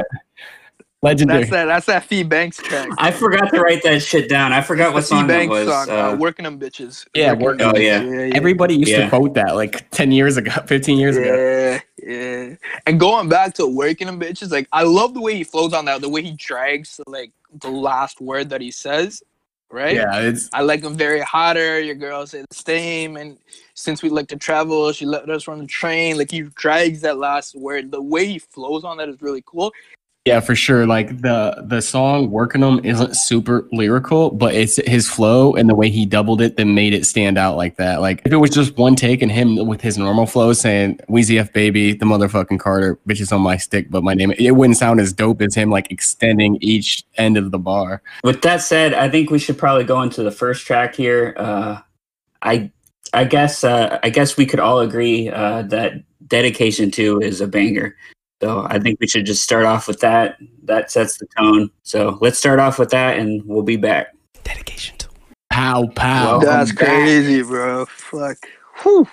Legendary. 1.03 1.41
That's 1.41 1.51
that. 1.51 1.65
That's 1.65 1.85
that 1.85 2.03
Fee 2.05 2.23
Banks 2.23 2.57
track. 2.57 2.89
I 2.97 3.11
forgot 3.11 3.53
to 3.53 3.61
write 3.61 3.83
that 3.83 4.01
shit 4.01 4.27
down. 4.29 4.51
I 4.51 4.61
forgot 4.61 4.93
what 4.95 5.01
The 5.01 5.05
song 5.05 5.27
that 5.27 5.37
Banks 5.37 5.51
was. 5.51 5.67
song, 5.67 5.89
uh, 5.89 5.93
Uh, 6.11 6.15
working 6.15 6.43
them 6.43 6.59
bitches. 6.59 7.05
Yeah, 7.13 7.33
Working 7.33 7.43
Working 7.45 7.57
Them 7.67 7.73
Oh, 7.75 7.79
yeah. 7.79 8.01
Bitches. 8.01 8.35
Everybody 8.35 8.75
used 8.75 8.91
Yeah. 8.91 9.03
to 9.03 9.09
quote 9.09 9.35
that 9.35 9.55
like 9.55 9.87
10 9.91 10.11
years 10.11 10.37
ago, 10.37 10.51
15 10.65 10.97
years 10.97 11.15
ago. 11.15 11.35
Yeah, 11.35 11.79
yeah. 12.03 12.55
And 12.87 12.99
going 12.99 13.29
back 13.29 13.53
to 13.55 13.67
working 13.67 14.07
them 14.07 14.19
bitches, 14.19 14.51
like 14.51 14.67
I 14.71 14.83
love 14.83 15.13
the 15.13 15.21
way 15.21 15.35
he 15.35 15.43
flows 15.43 15.71
on 15.73 15.85
that, 15.85 16.01
the 16.01 16.09
way 16.09 16.23
he 16.23 16.31
drags 16.31 16.99
like 17.05 17.31
the 17.61 17.69
last 17.69 18.19
word 18.19 18.49
that 18.49 18.61
he 18.61 18.71
says, 18.71 19.21
right? 19.69 19.95
Yeah, 19.95 20.19
it's 20.21 20.49
I 20.51 20.61
like 20.61 20.81
him 20.83 20.95
very 20.95 21.21
hotter. 21.21 21.79
Your 21.79 21.93
girl 21.95 22.25
say 22.25 22.41
the 22.49 22.55
same. 22.55 23.17
And 23.17 23.37
since 23.75 24.01
we 24.01 24.09
like 24.09 24.29
to 24.29 24.35
travel, 24.35 24.91
she 24.93 25.05
let 25.05 25.29
us 25.29 25.47
run 25.47 25.59
the 25.59 25.67
train. 25.67 26.17
Like 26.17 26.31
he 26.31 26.41
drags 26.41 27.01
that 27.01 27.17
last 27.19 27.53
word. 27.55 27.91
The 27.91 28.01
way 28.01 28.25
he 28.25 28.39
flows 28.39 28.83
on 28.83 28.97
that 28.97 29.09
is 29.09 29.21
really 29.21 29.43
cool. 29.45 29.71
Yeah, 30.27 30.41
for 30.41 30.55
sure. 30.55 30.85
Like 30.85 31.21
the 31.21 31.63
the 31.65 31.81
song 31.81 32.31
"Working 32.31 32.61
'Em" 32.61 32.81
isn't 32.83 33.15
super 33.15 33.65
lyrical, 33.71 34.29
but 34.29 34.53
it's 34.53 34.75
his 34.85 35.07
flow 35.07 35.53
and 35.53 35.69
the 35.69 35.73
way 35.73 35.89
he 35.89 36.05
doubled 36.05 36.41
it 36.41 36.57
that 36.57 36.65
made 36.65 36.93
it 36.93 37.05
stand 37.05 37.37
out 37.37 37.55
like 37.55 37.77
that. 37.77 38.01
Like 38.01 38.23
if 38.25 38.33
it 38.33 38.35
was 38.35 38.49
just 38.49 38.75
one 38.75 38.97
take 38.97 39.21
and 39.21 39.31
him 39.31 39.65
with 39.65 39.79
his 39.79 39.97
normal 39.97 40.25
flow 40.25 40.51
saying 40.51 40.99
"Weezy 41.07 41.39
F 41.39 41.53
baby, 41.53 41.93
the 41.93 42.03
motherfucking 42.03 42.59
Carter, 42.59 42.99
bitches 43.07 43.31
on 43.31 43.39
my 43.39 43.55
stick," 43.55 43.89
but 43.89 44.03
my 44.03 44.13
name, 44.13 44.33
it 44.37 44.51
wouldn't 44.51 44.75
sound 44.75 44.99
as 44.99 45.13
dope 45.13 45.41
as 45.41 45.55
him 45.55 45.69
like 45.69 45.89
extending 45.91 46.57
each 46.59 47.05
end 47.15 47.37
of 47.37 47.51
the 47.51 47.59
bar. 47.59 48.01
with 48.25 48.41
that 48.41 48.61
said, 48.61 48.93
I 48.93 49.07
think 49.07 49.29
we 49.29 49.39
should 49.39 49.57
probably 49.57 49.85
go 49.85 50.01
into 50.01 50.23
the 50.23 50.31
first 50.31 50.67
track 50.67 50.93
here. 50.93 51.35
Uh, 51.37 51.79
I 52.41 52.69
I 53.13 53.23
guess 53.23 53.63
uh, 53.63 53.97
I 54.03 54.09
guess 54.09 54.35
we 54.35 54.45
could 54.45 54.59
all 54.59 54.81
agree 54.81 55.29
uh, 55.29 55.61
that 55.61 56.03
dedication 56.27 56.91
to 56.91 57.21
is 57.21 57.39
a 57.39 57.47
banger. 57.47 57.95
So 58.41 58.67
I 58.69 58.79
think 58.79 58.99
we 58.99 59.07
should 59.07 59.25
just 59.25 59.41
start 59.43 59.65
off 59.65 59.87
with 59.87 59.99
that. 60.01 60.37
That 60.63 60.91
sets 60.91 61.17
the 61.17 61.25
tone. 61.37 61.71
So 61.83 62.17
let's 62.21 62.37
start 62.37 62.59
off 62.59 62.77
with 62.77 62.89
that, 62.91 63.17
and 63.17 63.43
we'll 63.45 63.63
be 63.63 63.77
back. 63.77 64.13
Dedication 64.43 64.97
to 64.99 65.07
Pow 65.49 65.87
pow. 65.95 66.25
Welcome 66.39 66.47
That's 66.49 66.71
back. 66.71 66.85
crazy, 66.87 67.41
bro. 67.41 67.85
Fuck. 67.87 68.37
Whew. 68.83 69.07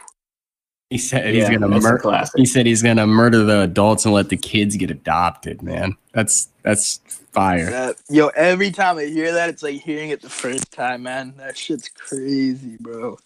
He 0.90 0.99
said 0.99 1.35
Yeah, 1.35 1.49
he's 1.49 1.59
gonna 1.59 1.81
murder. 1.81 1.99
classic. 1.99 2.38
He 2.38 2.45
said 2.45 2.66
he's 2.66 2.83
gonna 2.83 3.07
murder 3.07 3.43
the 3.45 3.62
adults 3.62 4.04
and 4.04 4.12
let 4.12 4.28
the 4.28 4.37
kids 4.37 4.76
get 4.76 4.90
adopted. 4.90 5.62
Man, 5.62 5.97
that's 6.12 6.50
that's 6.62 6.99
fire. 7.33 7.71
That, 7.71 7.97
yo, 8.11 8.28
every 8.28 8.71
time 8.71 8.99
I 8.99 9.07
hear 9.07 9.33
that, 9.33 9.49
it's 9.49 9.62
like 9.62 9.81
hearing 9.81 10.11
it 10.11 10.21
the 10.21 10.28
first 10.28 10.71
time, 10.71 11.04
man. 11.04 11.35
That 11.38 11.57
shit's 11.57 11.88
crazy, 11.88 12.76
bro. 12.78 13.19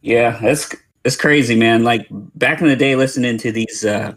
Yeah, 0.00 0.38
that's 0.40 0.74
it's 1.04 1.16
crazy, 1.16 1.54
man. 1.54 1.84
Like 1.84 2.06
back 2.10 2.62
in 2.62 2.68
the 2.68 2.76
day, 2.76 2.96
listening 2.96 3.36
to 3.38 3.52
these 3.52 3.84
uh, 3.84 4.14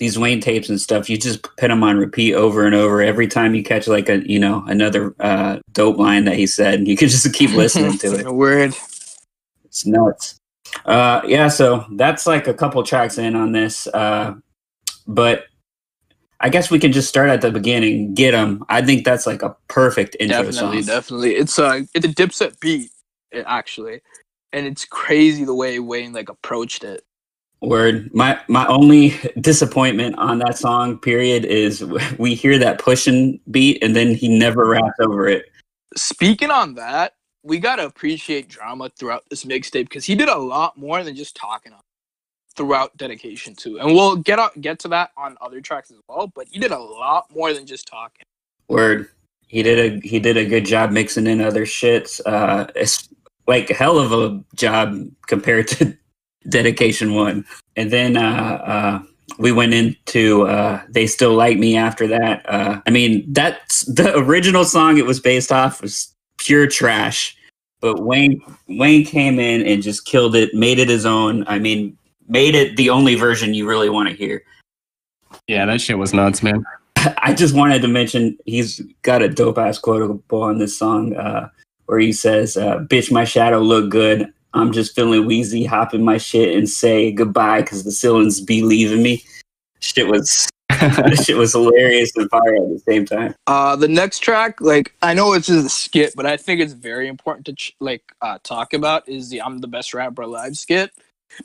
these 0.00 0.18
Wayne 0.18 0.40
tapes 0.40 0.70
and 0.70 0.80
stuff, 0.80 1.10
you 1.10 1.18
just 1.18 1.42
put 1.42 1.68
them 1.68 1.84
on 1.84 1.98
repeat 1.98 2.34
over 2.34 2.64
and 2.64 2.74
over. 2.74 3.02
Every 3.02 3.28
time 3.28 3.54
you 3.54 3.62
catch 3.62 3.86
like 3.86 4.08
a 4.08 4.26
you 4.28 4.40
know 4.40 4.64
another 4.66 5.14
uh, 5.20 5.58
dope 5.72 5.98
line 5.98 6.24
that 6.24 6.36
he 6.36 6.46
said, 6.46 6.88
you 6.88 6.96
can 6.96 7.08
just 7.08 7.32
keep 7.34 7.50
listening 7.50 7.98
to 7.98 8.18
it. 8.18 8.26
Word. 8.34 8.74
It's 9.66 9.86
nuts. 9.86 10.40
Uh, 10.86 11.20
yeah, 11.26 11.48
so 11.48 11.84
that's 11.92 12.26
like 12.26 12.48
a 12.48 12.54
couple 12.54 12.82
tracks 12.82 13.18
in 13.18 13.36
on 13.36 13.52
this, 13.52 13.86
uh, 13.88 14.34
but 15.06 15.44
I 16.40 16.48
guess 16.48 16.70
we 16.70 16.78
can 16.78 16.92
just 16.92 17.08
start 17.08 17.28
at 17.28 17.42
the 17.42 17.50
beginning. 17.50 18.14
Get 18.14 18.30
them. 18.30 18.64
I 18.68 18.80
think 18.80 19.04
that's 19.04 19.26
like 19.26 19.42
a 19.42 19.54
perfect 19.68 20.16
intro 20.18 20.44
Definitely, 20.44 20.82
song. 20.82 20.94
definitely. 20.94 21.34
It's 21.34 21.58
a 21.58 21.86
it's 21.94 22.06
a 22.06 22.08
Dipset 22.08 22.58
beat, 22.60 22.90
actually, 23.44 24.00
and 24.54 24.66
it's 24.66 24.86
crazy 24.86 25.44
the 25.44 25.54
way 25.54 25.78
Wayne 25.78 26.14
like 26.14 26.30
approached 26.30 26.84
it. 26.84 27.04
Word. 27.62 28.12
My 28.14 28.40
my 28.48 28.66
only 28.66 29.18
disappointment 29.40 30.16
on 30.18 30.38
that 30.38 30.56
song, 30.56 30.98
period, 30.98 31.44
is 31.44 31.84
we 32.18 32.34
hear 32.34 32.58
that 32.58 32.78
pushing 32.78 33.40
beat 33.50 33.82
and 33.82 33.94
then 33.94 34.14
he 34.14 34.28
never 34.28 34.66
raps 34.66 34.98
over 35.00 35.28
it. 35.28 35.50
Speaking 35.96 36.50
on 36.50 36.74
that, 36.74 37.14
we 37.42 37.58
gotta 37.58 37.84
appreciate 37.84 38.48
drama 38.48 38.90
throughout 38.98 39.24
this 39.28 39.44
mixtape 39.44 39.84
because 39.84 40.04
he 40.04 40.14
did 40.14 40.28
a 40.28 40.38
lot 40.38 40.76
more 40.76 41.02
than 41.02 41.14
just 41.14 41.36
talking 41.36 41.72
on 41.72 41.80
throughout 42.56 42.96
dedication 42.96 43.54
too, 43.54 43.78
and 43.78 43.94
we'll 43.94 44.16
get 44.16 44.38
out, 44.38 44.58
get 44.60 44.78
to 44.80 44.88
that 44.88 45.10
on 45.16 45.36
other 45.40 45.60
tracks 45.60 45.90
as 45.90 45.98
well. 46.08 46.26
But 46.34 46.48
he 46.50 46.58
did 46.58 46.72
a 46.72 46.78
lot 46.78 47.26
more 47.34 47.52
than 47.52 47.66
just 47.66 47.86
talking. 47.86 48.24
Word. 48.68 49.08
He 49.48 49.62
did 49.62 49.78
a 49.78 50.06
he 50.06 50.20
did 50.20 50.36
a 50.36 50.44
good 50.46 50.64
job 50.64 50.92
mixing 50.92 51.26
in 51.26 51.40
other 51.40 51.66
shits. 51.66 52.20
Uh, 52.24 52.68
it's 52.76 53.08
like 53.46 53.68
a 53.68 53.74
hell 53.74 53.98
of 53.98 54.12
a 54.12 54.42
job 54.54 55.10
compared 55.26 55.66
to 55.68 55.96
Dedication 56.48 57.14
One. 57.14 57.44
And 57.76 57.90
then 57.90 58.16
uh, 58.16 58.20
uh, 58.64 59.02
we 59.38 59.52
went 59.52 59.74
into 59.74 60.46
uh, 60.46 60.82
They 60.88 61.06
Still 61.06 61.34
Like 61.34 61.58
Me 61.58 61.76
after 61.76 62.06
that. 62.08 62.48
Uh, 62.48 62.80
I 62.86 62.90
mean, 62.90 63.24
that's 63.32 63.82
the 63.86 64.16
original 64.16 64.64
song 64.64 64.98
it 64.98 65.06
was 65.06 65.20
based 65.20 65.52
off 65.52 65.82
was 65.82 66.14
pure 66.38 66.66
trash. 66.66 67.36
But 67.80 68.02
Wayne 68.02 68.42
Wayne 68.68 69.06
came 69.06 69.38
in 69.38 69.66
and 69.66 69.82
just 69.82 70.04
killed 70.04 70.36
it, 70.36 70.54
made 70.54 70.78
it 70.78 70.88
his 70.88 71.06
own. 71.06 71.44
I 71.46 71.58
mean, 71.58 71.96
made 72.28 72.54
it 72.54 72.76
the 72.76 72.90
only 72.90 73.14
version 73.14 73.54
you 73.54 73.66
really 73.66 73.88
want 73.88 74.08
to 74.10 74.14
hear. 74.14 74.42
Yeah, 75.46 75.64
that 75.66 75.80
shit 75.80 75.96
was 75.96 76.12
nuts, 76.12 76.42
man. 76.42 76.62
I 77.18 77.32
just 77.32 77.54
wanted 77.54 77.80
to 77.82 77.88
mention 77.88 78.36
he's 78.44 78.80
got 79.02 79.22
a 79.22 79.28
dope 79.28 79.56
ass 79.56 79.78
quotable 79.78 80.22
on 80.42 80.58
this 80.58 80.76
song 80.76 81.16
uh, 81.16 81.48
where 81.86 81.98
he 81.98 82.12
says, 82.12 82.58
uh, 82.58 82.78
"Bitch, 82.80 83.10
my 83.10 83.24
shadow 83.24 83.60
look 83.60 83.90
good. 83.90 84.30
I'm 84.54 84.72
just 84.72 84.94
feeling 84.94 85.24
Weezy, 85.24 85.66
hopping 85.66 86.04
my 86.04 86.18
shit 86.18 86.56
and 86.56 86.68
say 86.68 87.12
goodbye 87.12 87.62
because 87.62 87.84
the 87.84 87.92
ceilings 87.92 88.40
be 88.40 88.62
leaving 88.62 89.02
me." 89.02 89.24
Shit 89.80 90.08
was 90.08 90.48
this 90.80 91.24
shit 91.26 91.36
was 91.36 91.52
hilarious 91.52 92.12
and 92.16 92.28
fire 92.30 92.56
at 92.56 92.68
the 92.68 92.82
same 92.86 93.04
time. 93.04 93.34
Uh, 93.46 93.76
the 93.76 93.88
next 93.88 94.20
track, 94.20 94.60
like 94.60 94.94
I 95.02 95.14
know 95.14 95.32
it's 95.32 95.46
just 95.46 95.66
a 95.66 95.70
skit, 95.70 96.14
but 96.16 96.26
I 96.26 96.36
think 96.36 96.60
it's 96.60 96.72
very 96.72 97.08
important 97.08 97.46
to 97.46 97.54
ch- 97.54 97.76
like 97.80 98.02
uh, 98.22 98.38
talk 98.42 98.72
about 98.72 99.08
is 99.08 99.28
the 99.28 99.42
"I'm 99.42 99.58
the 99.58 99.68
best 99.68 99.94
rapper 99.94 100.22
alive" 100.22 100.56
skit 100.56 100.90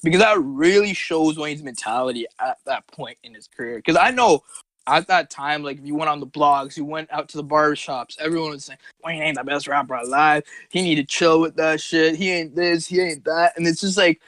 because 0.03 0.19
that 0.19 0.39
really 0.39 0.93
shows 0.93 1.37
Wayne's 1.37 1.63
mentality 1.63 2.25
at 2.39 2.57
that 2.65 2.87
point 2.87 3.17
in 3.23 3.33
his 3.33 3.47
career. 3.47 3.77
Because 3.77 3.97
I 3.97 4.11
know 4.11 4.43
at 4.87 5.07
that 5.07 5.29
time, 5.29 5.63
like 5.63 5.77
if 5.77 5.85
you 5.85 5.95
went 5.95 6.09
on 6.09 6.19
the 6.19 6.27
blogs, 6.27 6.77
you 6.77 6.85
went 6.85 7.11
out 7.11 7.29
to 7.29 7.37
the 7.37 7.43
barbershops, 7.43 8.17
everyone 8.19 8.51
was 8.51 8.65
saying 8.65 8.79
Wayne 9.03 9.21
ain't 9.21 9.37
the 9.37 9.43
best 9.43 9.67
rapper 9.67 9.95
alive. 9.95 10.43
He 10.69 10.81
need 10.81 10.95
to 10.95 11.03
chill 11.03 11.41
with 11.41 11.55
that 11.55 11.81
shit. 11.81 12.15
He 12.15 12.31
ain't 12.31 12.55
this. 12.55 12.87
He 12.87 13.01
ain't 13.01 13.23
that. 13.25 13.53
And 13.57 13.67
it's 13.67 13.81
just 13.81 13.97
like, 13.97 14.21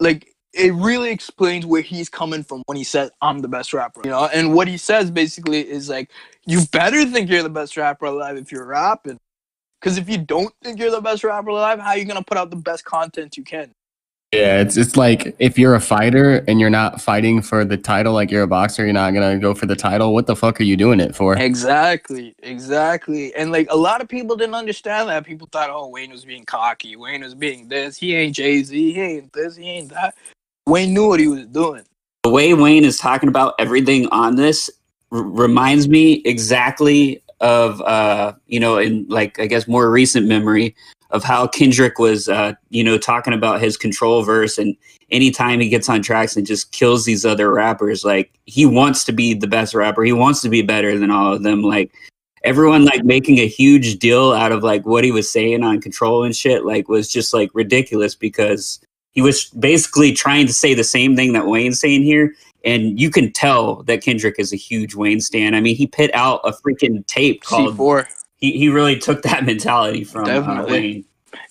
like 0.00 0.34
it 0.52 0.74
really 0.74 1.10
explains 1.10 1.64
where 1.64 1.82
he's 1.82 2.08
coming 2.08 2.42
from 2.42 2.62
when 2.66 2.76
he 2.76 2.84
says 2.84 3.10
I'm 3.20 3.40
the 3.40 3.48
best 3.48 3.72
rapper. 3.72 4.02
You 4.04 4.10
know, 4.10 4.26
and 4.26 4.54
what 4.54 4.68
he 4.68 4.76
says 4.76 5.10
basically 5.10 5.68
is 5.68 5.88
like 5.88 6.10
you 6.46 6.60
better 6.72 7.04
think 7.06 7.30
you're 7.30 7.42
the 7.42 7.50
best 7.50 7.76
rapper 7.76 8.06
alive 8.06 8.36
if 8.36 8.52
you're 8.52 8.66
rapping. 8.66 9.18
Because 9.80 9.98
if 9.98 10.08
you 10.08 10.18
don't 10.18 10.54
think 10.62 10.78
you're 10.78 10.90
the 10.90 11.00
best 11.00 11.24
rapper 11.24 11.48
alive, 11.48 11.80
how 11.80 11.90
are 11.90 11.98
you 11.98 12.04
gonna 12.04 12.22
put 12.22 12.36
out 12.36 12.50
the 12.50 12.56
best 12.56 12.84
content 12.84 13.36
you 13.36 13.44
can? 13.44 13.72
Yeah, 14.32 14.62
it's 14.62 14.78
it's 14.78 14.96
like 14.96 15.36
if 15.38 15.58
you're 15.58 15.74
a 15.74 15.80
fighter 15.80 16.42
and 16.48 16.58
you're 16.58 16.70
not 16.70 17.02
fighting 17.02 17.42
for 17.42 17.66
the 17.66 17.76
title, 17.76 18.14
like 18.14 18.30
you're 18.30 18.44
a 18.44 18.46
boxer, 18.46 18.82
you're 18.82 18.94
not 18.94 19.12
gonna 19.12 19.38
go 19.38 19.54
for 19.54 19.66
the 19.66 19.76
title. 19.76 20.14
What 20.14 20.26
the 20.26 20.34
fuck 20.34 20.58
are 20.58 20.64
you 20.64 20.74
doing 20.74 21.00
it 21.00 21.14
for? 21.14 21.36
Exactly, 21.36 22.34
exactly. 22.42 23.34
And 23.34 23.52
like 23.52 23.70
a 23.70 23.76
lot 23.76 24.00
of 24.00 24.08
people 24.08 24.34
didn't 24.34 24.54
understand 24.54 25.10
that. 25.10 25.26
People 25.26 25.48
thought, 25.52 25.68
oh, 25.68 25.88
Wayne 25.88 26.10
was 26.10 26.24
being 26.24 26.46
cocky. 26.46 26.96
Wayne 26.96 27.20
was 27.20 27.34
being 27.34 27.68
this. 27.68 27.98
He 27.98 28.16
ain't 28.16 28.34
Jay 28.34 28.62
Z. 28.62 28.94
He 28.94 28.98
ain't 28.98 29.30
this. 29.34 29.54
He 29.54 29.68
ain't 29.68 29.90
that. 29.90 30.14
Wayne 30.66 30.94
knew 30.94 31.08
what 31.08 31.20
he 31.20 31.28
was 31.28 31.44
doing. 31.48 31.82
The 32.22 32.30
way 32.30 32.54
Wayne 32.54 32.86
is 32.86 32.96
talking 32.96 33.28
about 33.28 33.54
everything 33.58 34.06
on 34.12 34.36
this 34.36 34.70
r- 35.10 35.20
reminds 35.20 35.88
me 35.88 36.22
exactly 36.24 37.22
of 37.42 37.82
uh, 37.82 38.32
you 38.46 38.60
know, 38.60 38.78
in 38.78 39.04
like 39.08 39.38
I 39.38 39.46
guess 39.46 39.68
more 39.68 39.90
recent 39.90 40.26
memory 40.26 40.74
of 41.12 41.22
how 41.22 41.46
Kendrick 41.46 41.98
was 41.98 42.28
uh, 42.28 42.54
you 42.70 42.82
know, 42.82 42.98
talking 42.98 43.34
about 43.34 43.60
his 43.60 43.76
control 43.76 44.22
verse 44.22 44.58
and 44.58 44.76
anytime 45.10 45.60
he 45.60 45.68
gets 45.68 45.88
on 45.88 46.02
tracks 46.02 46.36
and 46.36 46.46
just 46.46 46.72
kills 46.72 47.04
these 47.04 47.24
other 47.24 47.52
rappers, 47.52 48.04
like 48.04 48.32
he 48.46 48.66
wants 48.66 49.04
to 49.04 49.12
be 49.12 49.34
the 49.34 49.46
best 49.46 49.74
rapper. 49.74 50.02
He 50.02 50.12
wants 50.12 50.40
to 50.40 50.48
be 50.48 50.62
better 50.62 50.98
than 50.98 51.10
all 51.10 51.34
of 51.34 51.42
them. 51.42 51.62
Like 51.62 51.92
everyone 52.44 52.86
like 52.86 53.04
making 53.04 53.38
a 53.38 53.46
huge 53.46 53.98
deal 53.98 54.32
out 54.32 54.52
of 54.52 54.64
like 54.64 54.86
what 54.86 55.04
he 55.04 55.12
was 55.12 55.30
saying 55.30 55.62
on 55.62 55.80
control 55.80 56.24
and 56.24 56.34
shit, 56.34 56.64
like 56.64 56.88
was 56.88 57.12
just 57.12 57.34
like 57.34 57.50
ridiculous 57.54 58.14
because 58.14 58.80
he 59.12 59.20
was 59.20 59.44
basically 59.50 60.12
trying 60.12 60.46
to 60.46 60.52
say 60.54 60.72
the 60.72 60.82
same 60.82 61.14
thing 61.14 61.34
that 61.34 61.46
Wayne's 61.46 61.78
saying 61.78 62.02
here. 62.02 62.34
And 62.64 62.98
you 62.98 63.10
can 63.10 63.32
tell 63.32 63.82
that 63.82 64.02
Kendrick 64.02 64.36
is 64.38 64.52
a 64.52 64.56
huge 64.56 64.94
Wayne 64.94 65.20
stan. 65.20 65.54
I 65.54 65.60
mean, 65.60 65.76
he 65.76 65.86
put 65.86 66.14
out 66.14 66.40
a 66.44 66.52
freaking 66.52 67.04
tape 67.06 67.42
called. 67.42 67.76
C4. 67.76 68.06
He, 68.42 68.58
he 68.58 68.68
really 68.68 68.98
took 68.98 69.22
that 69.22 69.44
mentality 69.46 70.04
from 70.04 70.24
uh, 70.24 70.26
Definitely. 70.26 70.72
Wayne. 70.72 71.04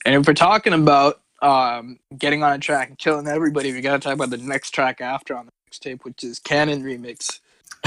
And 0.06 0.16
if 0.16 0.28
we're 0.28 0.34
talking 0.34 0.74
about 0.74 1.22
um, 1.42 1.98
getting 2.18 2.44
on 2.44 2.54
a 2.54 2.60
track 2.60 2.90
and 2.90 2.98
killing 2.98 3.28
everybody, 3.28 3.74
we 3.74 3.82
gotta 3.82 3.98
talk 3.98 4.14
about 4.14 4.30
the 4.30 4.38
next 4.38 4.72
track 4.72 5.02
after 5.02 5.36
on 5.36 5.48
the 5.48 5.52
next 5.66 5.80
tape, 5.80 6.06
which 6.06 6.24
is 6.24 6.38
Cannon 6.38 6.84
Remix. 6.84 7.40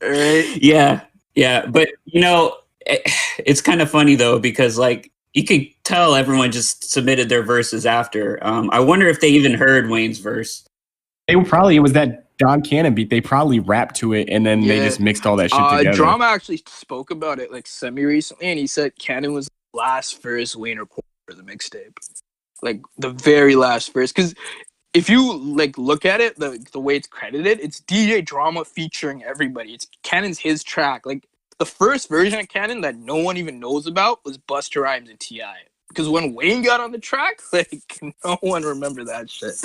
right? 0.00 0.58
Yeah, 0.62 1.02
yeah, 1.34 1.66
but 1.66 1.90
you 2.06 2.20
know, 2.20 2.56
it, 2.86 3.02
it's 3.44 3.60
kind 3.60 3.82
of 3.82 3.90
funny 3.90 4.14
though 4.14 4.38
because 4.38 4.78
like 4.78 5.10
you 5.34 5.44
could 5.44 5.66
tell 5.84 6.14
everyone 6.14 6.52
just 6.52 6.90
submitted 6.90 7.28
their 7.28 7.42
verses 7.42 7.84
after. 7.84 8.38
Um, 8.42 8.70
I 8.72 8.80
wonder 8.80 9.08
if 9.08 9.20
they 9.20 9.28
even 9.28 9.54
heard 9.54 9.90
Wayne's 9.90 10.18
verse. 10.18 10.67
They 11.28 11.36
were 11.36 11.44
probably 11.44 11.76
it 11.76 11.80
was 11.80 11.92
that 11.92 12.36
Don 12.38 12.62
Cannon 12.62 12.94
beat. 12.94 13.10
They 13.10 13.20
probably 13.20 13.60
rapped 13.60 13.96
to 13.96 14.14
it 14.14 14.28
and 14.30 14.46
then 14.46 14.62
they 14.62 14.78
just 14.78 14.98
mixed 14.98 15.26
all 15.26 15.36
that 15.36 15.50
shit 15.50 15.60
Uh, 15.60 15.78
together. 15.78 15.96
Drama 15.96 16.24
actually 16.24 16.62
spoke 16.66 17.10
about 17.10 17.38
it 17.38 17.52
like 17.52 17.66
semi 17.66 18.04
recently, 18.04 18.46
and 18.46 18.58
he 18.58 18.66
said 18.66 18.92
Cannon 18.98 19.34
was 19.34 19.46
the 19.46 19.78
last 19.78 20.22
verse 20.22 20.56
Wayne 20.56 20.78
recorded 20.78 21.04
for 21.26 21.34
the 21.34 21.42
mixtape, 21.42 21.94
like 22.62 22.80
the 22.96 23.10
very 23.10 23.56
last 23.56 23.92
verse. 23.92 24.10
Because 24.12 24.34
if 24.94 25.10
you 25.10 25.36
like 25.36 25.76
look 25.76 26.06
at 26.06 26.20
it, 26.20 26.36
the 26.38 26.64
the 26.72 26.80
way 26.80 26.96
it's 26.96 27.08
credited, 27.08 27.60
it's 27.60 27.80
DJ 27.82 28.24
Drama 28.24 28.64
featuring 28.64 29.22
everybody. 29.22 29.74
It's 29.74 29.86
Cannon's 30.02 30.38
his 30.38 30.64
track. 30.64 31.04
Like 31.04 31.28
the 31.58 31.66
first 31.66 32.08
version 32.08 32.38
of 32.38 32.48
Cannon 32.48 32.80
that 32.82 32.96
no 32.96 33.16
one 33.16 33.36
even 33.36 33.60
knows 33.60 33.86
about 33.86 34.24
was 34.24 34.38
Busta 34.38 34.80
Rhymes 34.80 35.10
and 35.10 35.20
Ti. 35.20 35.42
Because 35.88 36.08
when 36.08 36.34
Wayne 36.34 36.62
got 36.62 36.80
on 36.80 36.92
the 36.92 36.98
track, 36.98 37.40
like 37.52 38.00
no 38.24 38.38
one 38.40 38.62
remember 38.62 39.04
that 39.04 39.28
shit. 39.28 39.56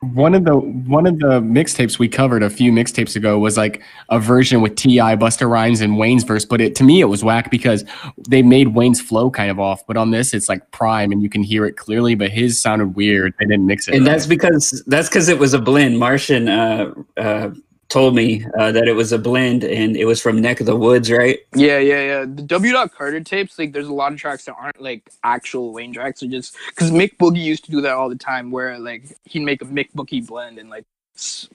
One 0.00 0.34
of 0.34 0.44
the 0.44 0.56
one 0.56 1.06
of 1.06 1.18
the 1.20 1.40
mixtapes 1.40 1.98
we 1.98 2.06
covered 2.06 2.42
a 2.42 2.50
few 2.50 2.70
mixtapes 2.70 3.16
ago 3.16 3.38
was 3.38 3.56
like 3.56 3.82
a 4.10 4.20
version 4.20 4.60
with 4.60 4.76
T.I., 4.76 5.16
Busta 5.16 5.48
Rhymes, 5.48 5.80
and 5.80 5.96
Wayne's 5.96 6.22
verse. 6.22 6.44
But 6.44 6.60
it 6.60 6.74
to 6.74 6.84
me 6.84 7.00
it 7.00 7.06
was 7.06 7.24
whack 7.24 7.50
because 7.50 7.82
they 8.28 8.42
made 8.42 8.74
Wayne's 8.74 9.00
flow 9.00 9.30
kind 9.30 9.50
of 9.50 9.58
off. 9.58 9.86
But 9.86 9.96
on 9.96 10.10
this, 10.10 10.34
it's 10.34 10.50
like 10.50 10.70
prime 10.70 11.12
and 11.12 11.22
you 11.22 11.30
can 11.30 11.42
hear 11.42 11.64
it 11.64 11.78
clearly. 11.78 12.14
But 12.14 12.30
his 12.30 12.60
sounded 12.60 12.94
weird. 12.94 13.32
They 13.38 13.46
didn't 13.46 13.66
mix 13.66 13.88
it. 13.88 13.94
and 13.94 14.06
right. 14.06 14.12
that's 14.12 14.26
because 14.26 14.84
that's 14.86 15.08
because 15.08 15.30
it 15.30 15.38
was 15.38 15.54
a 15.54 15.58
blend. 15.58 15.98
Martian 15.98 16.48
uh, 16.48 16.92
uh, 17.16 17.50
told 17.96 18.14
me 18.14 18.44
uh, 18.58 18.70
that 18.72 18.86
it 18.86 18.92
was 18.92 19.10
a 19.10 19.18
blend, 19.18 19.64
and 19.64 19.96
it 19.96 20.04
was 20.04 20.20
from 20.20 20.38
Neck 20.38 20.60
of 20.60 20.66
the 20.66 20.76
Woods, 20.76 21.10
right? 21.10 21.38
Yeah, 21.54 21.78
yeah, 21.78 22.02
yeah. 22.02 22.20
The 22.26 22.42
W. 22.42 22.72
Dot 22.72 22.92
Carter 22.92 23.22
tapes, 23.22 23.58
like, 23.58 23.72
there's 23.72 23.88
a 23.88 23.92
lot 23.94 24.12
of 24.12 24.18
tracks 24.18 24.44
that 24.44 24.54
aren't 24.54 24.82
like 24.82 25.08
actual 25.24 25.72
Wayne 25.72 25.94
tracks. 25.94 26.20
They're 26.20 26.28
just 26.28 26.54
because 26.68 26.90
Mick 26.90 27.16
Boogie 27.16 27.42
used 27.42 27.64
to 27.64 27.70
do 27.70 27.80
that 27.80 27.92
all 27.92 28.10
the 28.10 28.16
time, 28.16 28.50
where 28.50 28.78
like 28.78 29.16
he'd 29.24 29.40
make 29.40 29.62
a 29.62 29.64
Mick 29.64 29.92
Boogie 29.96 30.26
blend 30.26 30.58
and 30.58 30.68
like 30.68 30.84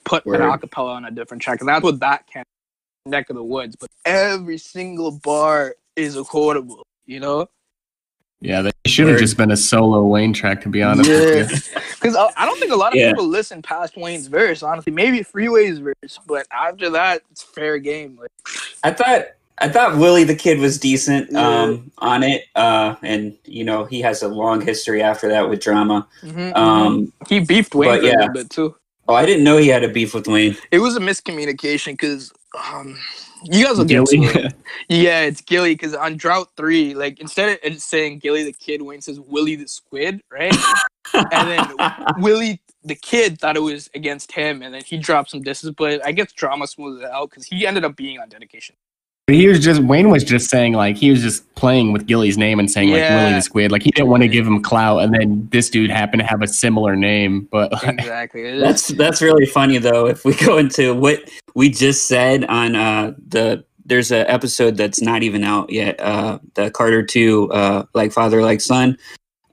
put 0.04 0.26
Word. 0.26 0.42
an 0.42 0.50
acapella 0.50 0.96
on 0.96 1.06
a 1.06 1.12
different 1.12 1.44
track, 1.44 1.60
and 1.60 1.70
that's 1.70 1.84
what 1.84 2.00
that 2.00 2.26
can 2.26 2.44
neck 3.06 3.30
of 3.30 3.36
the 3.36 3.44
woods. 3.44 3.76
But 3.76 3.92
every 4.04 4.58
single 4.58 5.12
bar 5.12 5.76
is 5.96 6.18
a 6.18 6.24
quotable, 6.24 6.88
you 7.06 7.20
know? 7.20 7.50
Yeah, 8.42 8.62
they 8.64 8.72
should 8.88 9.08
have 9.08 9.20
just 9.20 9.38
been 9.38 9.52
a 9.52 9.58
solo 9.58 10.04
Wayne 10.06 10.34
track 10.34 10.62
to 10.62 10.70
be 10.70 10.82
honest. 10.84 11.10
with 11.10 11.52
you. 11.52 11.82
Because 12.02 12.16
I, 12.18 12.30
I 12.38 12.46
don't 12.46 12.60
think 12.60 12.72
a 12.72 12.76
lot 12.76 12.94
of 12.94 13.00
Yeah. 13.00 13.12
people 13.12 13.28
listen 13.28 13.62
past 13.62 13.96
Wayne's 13.96 14.28
verse. 14.28 14.64
Honestly, 14.64 14.92
maybe 14.92 15.22
Freeway's 15.24 15.78
verse, 15.80 16.20
but 16.28 16.48
after 16.52 16.90
that, 16.90 17.22
it's 17.32 17.44
fair 17.44 17.78
game. 17.78 18.18
Like, 18.20 18.32
I 18.84 18.92
thought 18.92 19.26
I 19.60 19.70
thought 19.70 19.98
Willie 19.98 20.24
the 20.24 20.34
Kid 20.36 20.60
was 20.60 20.80
decent 20.80 21.32
Yeah. 21.32 21.48
um, 21.48 21.92
on 22.00 22.24
it, 22.24 22.46
uh, 22.56 22.96
and 23.04 23.38
you 23.46 23.64
know 23.64 23.86
he 23.86 24.02
has 24.02 24.24
a 24.24 24.28
long 24.28 24.60
history 24.60 25.04
after 25.04 25.28
that 25.30 25.48
with 25.50 25.62
drama. 25.62 26.08
mhm, 26.24 26.34
mhm. 26.52 26.56
Um, 26.58 27.14
he 27.30 27.40
beefed 27.40 27.76
Wayne 27.76 27.90
but 27.92 28.00
for 28.00 28.06
a 28.06 28.10
yeah. 28.10 28.16
little 28.18 28.34
bit 28.34 28.50
too. 28.50 28.76
oh, 29.08 29.14
I 29.14 29.26
didn't 29.28 29.44
know 29.44 29.58
he 29.58 29.68
had 29.68 29.84
a 29.84 29.90
beef 29.90 30.16
with 30.16 30.28
Wayne. 30.28 30.58
It 30.72 30.80
was 30.80 30.96
a 30.96 31.00
miscommunication 31.00 31.94
because 31.94 32.32
um, 32.74 32.98
you 33.44 33.66
guys 33.66 33.78
will 33.78 33.86
get 33.86 34.06
Gillie. 34.08 34.28
to 34.28 34.46
it. 34.46 34.54
Yeah, 34.90 35.22
it's 35.22 35.42
Gillie 35.42 35.74
because 35.74 35.94
on 35.94 36.18
Drought 36.18 36.50
Three, 36.56 36.94
like 36.94 37.20
instead 37.20 37.50
of 37.50 37.60
it 37.64 37.82
saying 37.82 38.20
Gillie 38.20 38.44
the 38.44 38.54
Kid, 38.54 38.82
Wayne 38.82 39.02
says 39.02 39.20
Willie 39.20 39.56
the 39.56 39.68
Squid, 39.68 40.22
right? 40.32 40.56
and 41.14 41.48
then 41.48 41.76
Willie 42.18 42.62
the 42.84 42.96
Kid 42.96 43.40
thought 43.40 43.58
it 43.58 43.62
was 43.62 43.90
against 43.94 44.32
him, 44.32 44.62
and 44.62 44.74
then 44.74 44.84
he 44.84 44.98
dropped 44.98 45.32
some 45.32 45.42
disses. 45.42 45.72
But 45.72 46.06
I 46.06 46.12
guess 46.12 46.32
drama 46.34 46.68
smoothed 46.68 47.04
it 47.04 47.10
out 47.10 47.30
because 47.30 47.46
he 47.46 47.66
ended 47.66 47.86
up 47.86 47.96
being 47.96 48.20
on 48.20 48.30
dedication. 48.30 48.76
But 49.28 49.36
he 49.36 49.48
was 49.48 49.60
just 49.60 49.82
Wayne 49.82 50.10
was 50.10 50.24
just 50.24 50.50
saying 50.50 50.74
like 50.74 50.98
he 50.98 51.10
was 51.12 51.22
just 51.22 51.54
playing 51.56 51.94
with 51.94 52.08
Gillie's 52.08 52.38
name 52.38 52.60
and 52.60 52.70
saying 52.70 52.90
like 52.90 53.10
Willie 53.10 53.34
the 53.34 53.42
Squid. 53.42 53.72
Like 53.72 53.84
he 53.84 53.92
didn't 53.92 54.10
want 54.10 54.24
to 54.24 54.28
give 54.28 54.46
him 54.46 54.62
clout, 54.62 55.04
and 55.04 55.14
then 55.14 55.48
this 55.52 55.70
dude 55.70 55.92
happened 55.92 56.22
to 56.22 56.26
have 56.26 56.42
a 56.42 56.48
similar 56.48 56.96
name. 56.96 57.48
But 57.52 57.72
Exactly. 57.84 58.60
That's 58.60 58.90
that's 58.90 59.22
really 59.22 59.46
funny 59.46 59.78
though. 59.78 60.08
If 60.08 60.26
we 60.26 60.34
go 60.36 60.58
into 60.58 60.94
what 60.94 61.30
we 61.56 61.70
just 61.70 62.08
said 62.08 62.46
on 62.46 62.76
uh, 62.76 63.14
the 63.28 63.64
there's 63.86 64.12
an 64.12 64.26
episode 64.28 64.78
that's 64.78 65.02
not 65.02 65.24
even 65.24 65.44
out 65.44 65.70
yet. 65.70 66.00
Uh, 66.00 66.40
the 66.54 66.72
Carter 66.72 67.04
Two, 67.04 67.52
uh, 67.52 67.86
like 67.94 68.12
father, 68.12 68.42
like 68.42 68.62
son. 68.62 68.98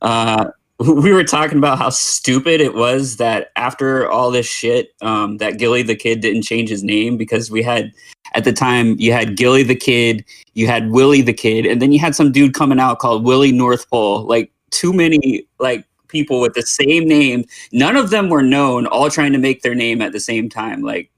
Uh, 0.02 0.50
we 0.78 1.12
were 1.12 1.24
talking 1.24 1.58
about 1.58 1.78
how 1.78 1.90
stupid 1.90 2.60
it 2.60 2.74
was 2.74 3.16
that 3.16 3.50
after 3.56 4.08
all 4.08 4.30
this 4.30 4.46
shit, 4.46 4.90
um, 5.02 5.38
that 5.38 5.58
Gillie 5.58 5.82
the 5.82 5.96
kid 5.96 6.20
didn't 6.20 6.42
change 6.42 6.68
his 6.68 6.84
name 6.84 7.16
because 7.16 7.50
we 7.50 7.62
had 7.62 7.92
at 8.34 8.44
the 8.44 8.52
time 8.52 8.94
you 8.98 9.12
had 9.12 9.36
Gillie 9.36 9.64
the 9.64 9.74
kid, 9.74 10.24
you 10.54 10.66
had 10.68 10.90
Willie 10.90 11.22
the 11.22 11.32
kid, 11.32 11.66
and 11.66 11.82
then 11.82 11.90
you 11.90 11.98
had 11.98 12.14
some 12.14 12.30
dude 12.30 12.54
coming 12.54 12.78
out 12.78 13.00
called 13.00 13.24
Willie 13.24 13.52
Northpole. 13.52 14.24
Like 14.24 14.52
too 14.70 14.92
many 14.92 15.46
like 15.58 15.84
people 16.08 16.40
with 16.40 16.54
the 16.54 16.62
same 16.62 17.06
name 17.06 17.44
none 17.72 17.96
of 17.96 18.10
them 18.10 18.30
were 18.30 18.42
known 18.42 18.86
all 18.86 19.10
trying 19.10 19.32
to 19.32 19.38
make 19.38 19.62
their 19.62 19.74
name 19.74 20.00
at 20.00 20.12
the 20.12 20.20
same 20.20 20.48
time 20.48 20.80
like 20.82 21.10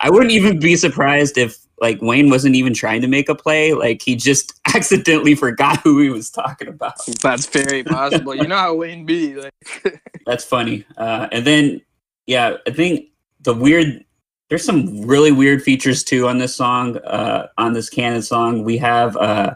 i 0.00 0.10
wouldn't 0.10 0.32
even 0.32 0.58
be 0.58 0.76
surprised 0.76 1.38
if 1.38 1.58
like 1.80 2.00
wayne 2.02 2.30
wasn't 2.30 2.54
even 2.54 2.74
trying 2.74 3.00
to 3.00 3.08
make 3.08 3.28
a 3.28 3.34
play 3.34 3.72
like 3.74 4.02
he 4.02 4.16
just 4.16 4.60
accidentally 4.74 5.34
forgot 5.34 5.80
who 5.80 6.00
he 6.00 6.08
was 6.10 6.30
talking 6.30 6.68
about 6.68 6.94
That's 7.22 7.46
very 7.46 7.82
possible. 7.84 8.34
you 8.34 8.46
know 8.46 8.56
how 8.56 8.74
Wayne 8.76 9.04
be 9.06 9.34
like. 9.34 10.02
that's 10.26 10.44
funny 10.44 10.84
uh 10.96 11.28
and 11.32 11.46
then 11.46 11.80
yeah 12.26 12.56
i 12.66 12.70
think 12.70 13.06
the 13.42 13.54
weird 13.54 14.04
there's 14.48 14.64
some 14.64 15.02
really 15.02 15.30
weird 15.30 15.62
features 15.62 16.02
too 16.02 16.26
on 16.26 16.38
this 16.38 16.54
song 16.56 16.96
uh 16.98 17.46
on 17.58 17.72
this 17.72 17.88
Cannon 17.88 18.22
song 18.22 18.64
we 18.64 18.76
have 18.78 19.16
uh 19.16 19.54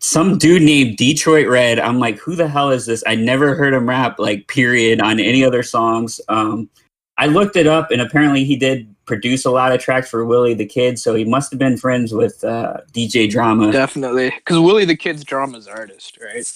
some 0.00 0.38
dude 0.38 0.62
named 0.62 0.96
Detroit 0.96 1.48
Red. 1.48 1.78
I'm 1.80 1.98
like, 1.98 2.18
who 2.18 2.36
the 2.36 2.48
hell 2.48 2.70
is 2.70 2.86
this? 2.86 3.02
I 3.06 3.14
never 3.14 3.54
heard 3.54 3.74
him 3.74 3.88
rap, 3.88 4.18
like, 4.18 4.46
period, 4.48 5.00
on 5.00 5.18
any 5.18 5.44
other 5.44 5.62
songs. 5.62 6.20
Um, 6.28 6.70
I 7.16 7.26
looked 7.26 7.56
it 7.56 7.66
up, 7.66 7.90
and 7.90 8.00
apparently 8.00 8.44
he 8.44 8.56
did 8.56 8.94
produce 9.08 9.44
a 9.44 9.50
lot 9.50 9.72
of 9.72 9.80
tracks 9.80 10.08
for 10.08 10.24
Willie 10.24 10.54
the 10.54 10.66
Kid, 10.66 10.98
so 10.98 11.14
he 11.14 11.24
must 11.24 11.50
have 11.50 11.58
been 11.58 11.76
friends 11.76 12.12
with 12.12 12.44
uh, 12.44 12.78
DJ 12.92 13.28
Drama. 13.28 13.72
Definitely, 13.72 14.30
because 14.30 14.60
Willie 14.60 14.84
the 14.84 14.96
Kid's 14.96 15.24
drama's 15.24 15.66
artist, 15.66 16.18
right? 16.22 16.46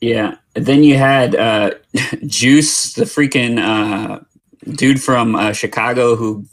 Yeah. 0.00 0.36
And 0.54 0.66
then 0.66 0.84
you 0.84 0.96
had 0.96 1.34
uh, 1.34 1.70
Juice, 2.26 2.94
the 2.94 3.04
freaking 3.04 3.58
uh, 3.58 4.20
dude 4.72 5.02
from 5.02 5.34
uh, 5.34 5.52
Chicago 5.52 6.16
who 6.16 6.44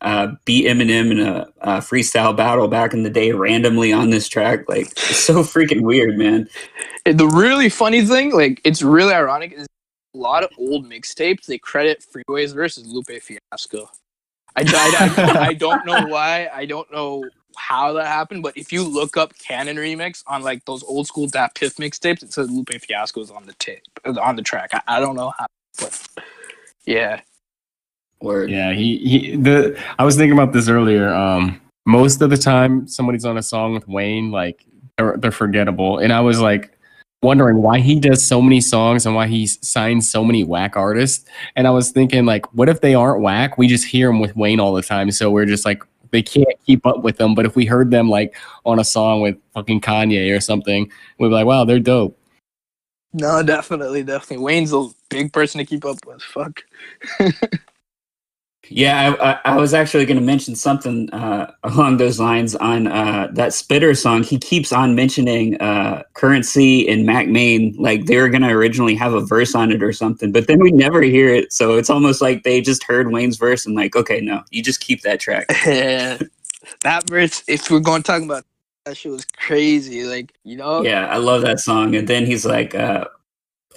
uh, 0.00 0.28
beat 0.44 0.66
Eminem 0.66 1.12
in 1.12 1.20
a, 1.20 1.46
a 1.60 1.70
freestyle 1.78 2.36
battle 2.36 2.68
back 2.68 2.92
in 2.92 3.02
the 3.02 3.10
day 3.10 3.32
randomly 3.32 3.92
on 3.92 4.10
this 4.10 4.28
track. 4.28 4.68
Like, 4.68 4.86
it's 4.86 5.18
so 5.18 5.42
freaking 5.42 5.82
weird, 5.82 6.16
man. 6.16 6.48
And 7.06 7.18
the 7.18 7.28
really 7.28 7.68
funny 7.68 8.04
thing, 8.04 8.32
like 8.32 8.60
it's 8.64 8.82
really 8.82 9.12
ironic, 9.12 9.52
is 9.52 9.66
a 10.14 10.18
lot 10.18 10.42
of 10.42 10.50
old 10.58 10.84
mixtapes 10.84 11.46
they 11.46 11.58
credit 11.58 12.04
Freeways 12.12 12.54
versus 12.54 12.86
Lupe 12.88 13.22
Fiasco. 13.22 13.88
I, 14.56 14.62
I, 14.66 15.22
I, 15.22 15.38
I 15.48 15.54
don't 15.54 15.84
know 15.86 16.06
why. 16.06 16.48
I 16.52 16.66
don't 16.66 16.90
know 16.92 17.24
how 17.56 17.92
that 17.94 18.06
happened, 18.06 18.42
but 18.42 18.56
if 18.56 18.72
you 18.72 18.82
look 18.82 19.16
up 19.16 19.32
Cannon 19.38 19.76
remix 19.76 20.22
on 20.26 20.42
like 20.42 20.64
those 20.64 20.82
old 20.82 21.06
school 21.06 21.28
DatPiff 21.28 21.76
mixtapes, 21.76 22.22
it 22.22 22.32
says 22.32 22.50
Lupe 22.50 22.70
Fiasco 22.70 23.20
is 23.20 23.30
on 23.30 23.46
the 23.46 23.52
tape, 23.54 23.82
on 24.04 24.36
the 24.36 24.42
track. 24.42 24.70
I, 24.72 24.82
I 24.86 25.00
don't 25.00 25.16
know 25.16 25.32
how, 25.38 25.46
but 25.78 26.06
yeah, 26.84 27.20
Word. 28.22 28.50
Yeah, 28.50 28.72
he, 28.72 28.98
he 28.98 29.36
the 29.36 29.80
I 29.98 30.04
was 30.04 30.16
thinking 30.16 30.32
about 30.32 30.52
this 30.52 30.68
earlier. 30.68 31.12
Um 31.12 31.60
most 31.86 32.20
of 32.20 32.30
the 32.30 32.36
time 32.36 32.86
somebody's 32.86 33.24
on 33.24 33.38
a 33.38 33.42
song 33.42 33.74
with 33.74 33.88
Wayne, 33.88 34.30
like 34.30 34.64
they're 34.96 35.16
they're 35.16 35.30
forgettable. 35.30 35.98
And 35.98 36.12
I 36.12 36.20
was 36.20 36.40
like 36.40 36.76
wondering 37.22 37.60
why 37.62 37.80
he 37.80 38.00
does 38.00 38.26
so 38.26 38.40
many 38.40 38.60
songs 38.60 39.04
and 39.04 39.14
why 39.14 39.26
he 39.26 39.46
signs 39.46 40.10
so 40.10 40.24
many 40.24 40.42
whack 40.42 40.76
artists. 40.76 41.24
And 41.54 41.66
I 41.66 41.70
was 41.70 41.90
thinking 41.90 42.24
like, 42.24 42.52
what 42.54 42.68
if 42.68 42.80
they 42.80 42.94
aren't 42.94 43.22
whack? 43.22 43.58
We 43.58 43.66
just 43.68 43.84
hear 43.84 44.08
them 44.08 44.20
with 44.20 44.34
Wayne 44.36 44.60
all 44.60 44.72
the 44.72 44.82
time. 44.82 45.10
So 45.10 45.30
we're 45.30 45.46
just 45.46 45.64
like 45.64 45.82
they 46.12 46.22
can't 46.22 46.48
keep 46.66 46.86
up 46.86 47.02
with 47.02 47.18
them. 47.18 47.34
But 47.34 47.46
if 47.46 47.56
we 47.56 47.66
heard 47.66 47.90
them 47.90 48.08
like 48.08 48.36
on 48.64 48.78
a 48.78 48.84
song 48.84 49.20
with 49.20 49.36
fucking 49.54 49.80
Kanye 49.80 50.34
or 50.34 50.40
something, 50.40 50.90
we'd 51.18 51.28
be 51.28 51.34
like, 51.34 51.46
wow, 51.46 51.64
they're 51.64 51.78
dope. 51.78 52.18
no, 53.12 53.42
definitely, 53.42 54.02
definitely. 54.02 54.44
Wayne's 54.44 54.72
a 54.72 54.88
big 55.08 55.32
person 55.32 55.58
to 55.58 55.64
keep 55.64 55.84
up 55.84 55.98
with. 56.06 56.22
Fuck. 56.22 56.62
Yeah, 58.68 59.16
I, 59.20 59.52
I, 59.52 59.56
was 59.56 59.74
actually 59.74 60.06
going 60.06 60.18
to 60.18 60.24
mention 60.24 60.54
something 60.54 61.10
uh, 61.10 61.50
along 61.64 61.96
those 61.96 62.20
lines 62.20 62.54
on 62.54 62.86
uh, 62.86 63.28
that 63.32 63.52
Spitter 63.52 63.94
song. 63.94 64.22
He 64.22 64.38
keeps 64.38 64.70
on 64.72 64.94
mentioning 64.94 65.60
uh, 65.60 66.02
Currency 66.14 66.88
and 66.88 67.04
Mack 67.04 67.26
Maine, 67.26 67.74
like 67.78 68.06
they 68.06 68.18
were 68.18 68.28
going 68.28 68.42
to 68.42 68.50
originally 68.50 68.94
have 68.94 69.14
a 69.14 69.22
verse 69.22 69.54
on 69.54 69.72
it 69.72 69.82
or 69.82 69.92
something, 69.92 70.30
but 70.30 70.46
then 70.46 70.60
we 70.60 70.70
never 70.70 71.02
hear 71.02 71.34
it. 71.34 71.52
So 71.52 71.76
it's 71.76 71.90
almost 71.90 72.20
like 72.20 72.44
they 72.44 72.60
just 72.60 72.84
heard 72.84 73.10
Wayne's 73.10 73.38
verse 73.38 73.66
and 73.66 73.74
like, 73.74 73.96
okay, 73.96 74.20
no, 74.20 74.42
you 74.50 74.62
just 74.62 74.80
keep 74.80 75.02
that 75.02 75.20
track. 75.20 75.46
That 76.82 77.08
verse. 77.08 77.42
If 77.46 77.70
we're 77.70 77.80
going 77.80 78.02
to 78.02 78.06
talk 78.06 78.22
about 78.22 78.44
that, 78.84 78.96
shit 78.96 79.12
was 79.12 79.24
crazy. 79.24 80.04
Like 80.04 80.32
you 80.44 80.56
know, 80.56 80.82
Yeah, 80.82 81.06
I 81.06 81.16
love 81.16 81.42
that 81.42 81.60
song. 81.60 81.94
And 81.94 82.08
then 82.08 82.26
he's 82.26 82.44
like, 82.44 82.74
uh, 82.74 83.06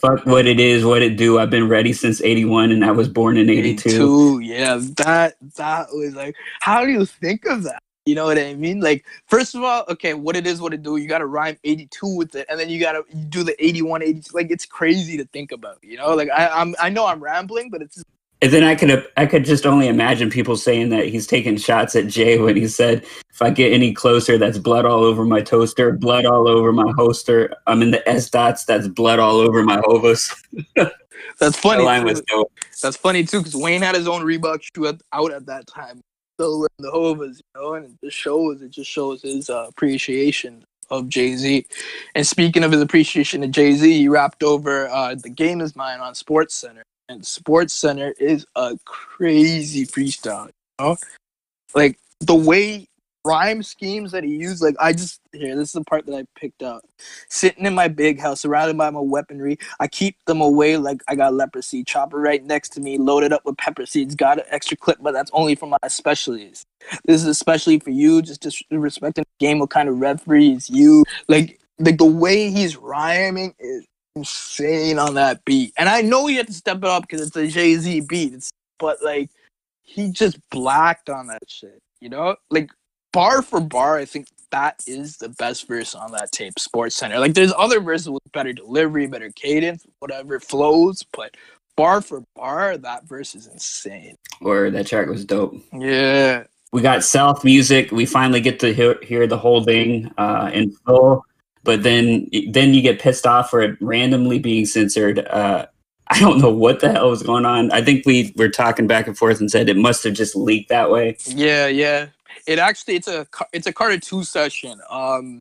"Fuck 0.04 0.26
what 0.26 0.46
it 0.46 0.60
is, 0.60 0.84
what 0.84 1.02
it 1.02 1.16
do. 1.16 1.40
I've 1.40 1.50
been 1.50 1.70
ready 1.70 1.94
since 1.94 2.22
'81, 2.22 2.72
and 2.72 2.84
I 2.84 2.92
was 2.92 3.08
born 3.08 3.38
in 3.38 3.50
'82." 3.50 3.90
82. 3.90 4.40
Yeah, 4.40 4.80
that 4.98 5.36
that 5.56 5.88
was 5.94 6.14
like, 6.14 6.36
how 6.60 6.84
do 6.84 6.92
you 6.92 7.06
think 7.06 7.46
of 7.46 7.64
that? 7.64 7.82
You 8.06 8.16
know 8.16 8.26
what 8.26 8.38
I 8.38 8.54
mean? 8.56 8.82
Like, 8.82 9.06
first 9.28 9.56
of 9.56 9.64
all, 9.64 9.86
okay, 9.88 10.14
what 10.14 10.36
it 10.36 10.46
is, 10.46 10.60
what 10.60 10.74
it 10.74 10.84
do. 10.84 10.98
You 10.98 11.08
got 11.08 11.20
to 11.20 11.26
rhyme 11.26 11.58
82 11.64 12.18
with 12.18 12.36
it, 12.36 12.46
and 12.50 12.60
then 12.60 12.70
you 12.70 12.78
got 12.78 12.92
to 12.92 13.06
do 13.30 13.44
the 13.44 13.56
81, 13.64 14.04
82. 14.04 14.36
Like, 14.36 14.52
it's 14.52 14.66
crazy 14.66 15.16
to 15.16 15.26
think 15.28 15.54
about. 15.54 15.78
You 15.82 15.96
know, 15.96 16.14
like 16.14 16.30
I, 16.30 16.50
I'm, 16.50 16.76
I 16.82 16.90
know 16.90 17.06
I'm 17.06 17.24
rambling, 17.24 17.70
but 17.70 17.82
it's 17.82 18.04
And 18.44 18.52
then 18.52 18.64
I 18.66 18.76
could 18.76 19.08
I 19.16 19.26
could 19.26 19.46
just 19.46 19.66
only 19.66 19.88
imagine 19.88 20.30
people 20.30 20.58
saying 20.58 20.90
that 20.90 21.06
he's 21.08 21.26
taking 21.26 21.56
shots 21.56 21.96
at 21.96 22.08
Jay 22.08 22.38
when 22.40 22.58
he 22.58 22.68
said, 22.68 23.06
"If 23.32 23.42
I 23.42 23.50
get 23.52 23.72
any 23.72 23.94
closer, 23.94 24.38
that's 24.38 24.58
blood 24.58 24.84
all 24.86 25.02
over 25.02 25.24
my 25.24 25.40
toaster, 25.42 25.94
blood 25.94 26.26
all 26.26 26.50
over 26.50 26.74
my 26.74 26.92
holster. 26.98 27.56
I'm 27.68 27.82
in 27.82 27.92
the 27.92 28.08
S 28.08 28.30
dots, 28.30 28.66
that's 28.66 28.90
blood 28.90 29.20
all 29.20 29.38
over 29.38 29.64
my 29.64 29.78
hovas." 29.78 30.30
That's 31.40 31.56
That 31.56 31.62
funny. 31.62 31.84
line 31.84 32.02
too. 32.02 32.08
was 32.08 32.22
dope. 32.22 32.52
That's 32.82 32.98
funny 32.98 33.24
too, 33.24 33.40
because 33.40 33.56
Wayne 33.56 33.82
had 33.82 33.96
his 33.96 34.08
own 34.08 34.22
Reebok 34.24 34.62
shoe 34.62 34.88
at, 34.88 35.02
out 35.14 35.32
at 35.32 35.46
that 35.48 35.66
time, 35.68 36.00
still 36.38 36.66
in 36.66 36.70
the 36.84 36.92
Hovas, 36.92 37.38
you 37.38 37.62
know, 37.62 37.74
and 37.76 37.86
it 37.86 37.92
just 38.04 38.18
shows 38.18 38.62
it 38.62 38.70
just 38.72 38.92
shows 38.92 39.22
his 39.24 39.50
uh, 39.50 39.66
appreciation 39.70 40.64
of 40.92 41.08
Jay 41.10 41.36
Z. 41.36 41.66
And 42.14 42.28
speaking 42.28 42.64
of 42.64 42.72
his 42.72 42.82
appreciation 42.82 43.42
of 43.44 43.52
Jay 43.52 43.74
Z, 43.74 43.92
he 43.92 44.08
rapped 44.10 44.44
over 44.44 44.90
uh, 44.90 45.16
"The 45.16 45.30
Game 45.30 45.62
Is 45.62 45.76
Mine" 45.76 46.02
on 46.02 46.14
Sports 46.14 46.54
Center, 46.56 46.84
and 47.10 47.26
Sports 47.26 47.74
Center 47.74 48.14
is 48.20 48.46
a 48.56 48.78
crazy 48.86 49.86
freestyle, 49.86 50.48
you 50.48 50.52
know, 50.80 50.98
like 51.76 51.98
the 52.20 52.36
way 52.36 52.88
rhyme 53.26 53.64
schemes 53.64 54.12
that 54.12 54.24
he 54.24 54.36
used. 54.36 54.62
Like 54.62 54.76
I 54.80 54.94
just 54.94 55.22
here, 55.32 55.56
this 55.56 55.70
is 55.70 55.74
the 55.74 55.84
part 55.84 56.06
that 56.06 56.16
I 56.16 56.26
picked 56.38 56.64
up. 56.64 56.84
Sitting 57.30 57.66
in 57.66 57.74
my 57.74 57.88
big 57.88 58.20
house, 58.20 58.42
surrounded 58.42 58.78
by 58.78 58.90
my 58.90 59.00
weaponry, 59.00 59.58
I 59.80 59.88
keep 59.88 60.18
them 60.26 60.42
away 60.42 60.78
like 60.78 61.02
I 61.08 61.16
got 61.16 61.34
leprosy. 61.34 61.84
Chopper 61.84 62.20
right 62.20 62.44
next 62.44 62.70
to 62.70 62.82
me, 62.82 62.98
loaded 62.98 63.34
up 63.34 63.46
with 63.46 63.58
pepper 63.58 63.86
seeds. 63.86 64.16
Got 64.16 64.40
an 64.40 64.46
extra 64.50 64.78
clip, 64.78 64.98
but 65.02 65.14
that's 65.14 65.32
only 65.34 65.56
for 65.56 65.68
my 65.68 65.78
specialties. 65.88 66.66
This 67.06 67.22
is 67.22 67.28
especially 67.28 67.80
for 67.80 67.92
you, 67.92 68.22
just 68.22 68.44
disrespecting 68.44 69.16
the 69.16 69.26
game. 69.40 69.60
What 69.60 69.70
kind 69.70 69.90
of 69.90 70.00
referee 70.00 70.52
is 70.52 70.70
you? 70.70 71.04
Like, 71.28 71.60
like 71.80 71.98
the 71.98 72.06
way 72.06 72.52
he's 72.52 72.78
rhyming 72.78 73.56
is 73.60 73.86
insane 74.16 75.00
on 75.00 75.16
that 75.16 75.44
beat. 75.46 75.74
And 75.78 75.90
I 75.90 76.02
know 76.02 76.28
he 76.28 76.36
had 76.36 76.48
to 76.48 76.54
step 76.54 76.78
it 76.78 76.84
up 76.86 77.04
because 77.04 77.28
it's 77.28 77.36
a 77.36 77.48
Jay 77.48 77.76
Z 77.76 78.02
beat. 78.02 78.34
It's, 78.34 78.52
but 78.80 78.98
like, 79.04 79.30
he 79.82 80.12
just 80.12 80.38
blacked 80.50 81.10
on 81.10 81.28
that 81.28 81.44
shit. 81.48 81.80
You 82.00 82.10
know, 82.10 82.36
like 82.50 82.70
bar 83.12 83.42
for 83.42 83.62
bar, 83.62 83.98
I 83.98 84.06
think 84.06 84.28
that 84.52 84.84
is 84.88 85.18
the 85.18 85.30
best 85.30 85.68
verse 85.68 85.96
on 85.96 86.12
that 86.12 86.32
tape, 86.32 86.60
Sports 86.60 86.96
Center. 86.96 87.20
Like 87.20 87.34
there's 87.34 87.54
other 87.58 87.80
verses 87.80 88.10
with 88.10 88.22
better 88.34 88.54
delivery, 88.54 89.08
better 89.08 89.32
cadence, 89.32 89.86
whatever 90.00 90.40
flows, 90.40 91.04
but 91.14 91.36
bar 91.76 92.02
for 92.02 92.24
bar, 92.36 92.78
that 92.78 93.06
verse 93.06 93.36
is 93.36 93.48
insane. 93.48 94.16
Or 94.42 94.70
that 94.70 94.88
track 94.88 95.08
was 95.08 95.26
dope. 95.26 95.56
Yeah. 95.72 96.44
We 96.72 96.82
got 96.82 97.04
South 97.04 97.44
music. 97.44 97.92
We 97.92 98.06
finally 98.06 98.42
get 98.42 98.60
to 98.62 98.74
hear, 98.74 99.00
hear 99.04 99.28
the 99.28 99.38
whole 99.38 99.64
thing 99.64 100.12
uh, 100.18 100.52
in 100.54 100.72
full, 100.86 101.26
but 101.64 101.84
then 101.84 102.30
then 102.50 102.74
you 102.74 102.82
get 102.82 103.00
pissed 103.00 103.26
off 103.26 103.50
for 103.50 103.62
it 103.62 103.78
randomly 103.82 104.40
being 104.40 104.66
censored. 104.66 105.20
Uh, 105.28 105.68
I 106.08 106.20
don't 106.20 106.40
know 106.40 106.52
what 106.52 106.80
the 106.80 106.92
hell 106.92 107.10
was 107.10 107.24
going 107.24 107.46
on. 107.46 107.72
I 107.72 107.82
think 107.82 108.06
we 108.06 108.34
were 108.38 108.50
talking 108.50 108.88
back 108.88 109.08
and 109.08 109.18
forth 109.18 109.40
and 109.40 109.50
said 109.50 109.70
it 109.70 109.78
must 109.78 110.04
have 110.04 110.14
just 110.14 110.36
leaked 110.36 110.70
that 110.70 110.92
way. 110.92 111.18
Yeah, 111.26 111.68
yeah. 111.68 112.08
It 112.46 112.60
actually 112.60 112.96
it's 112.96 113.08
a 113.08 113.26
it's 113.54 113.68
a 113.68 113.74
Carter 113.74 114.00
2 114.00 114.24
session. 114.24 114.80
Um 114.90 115.40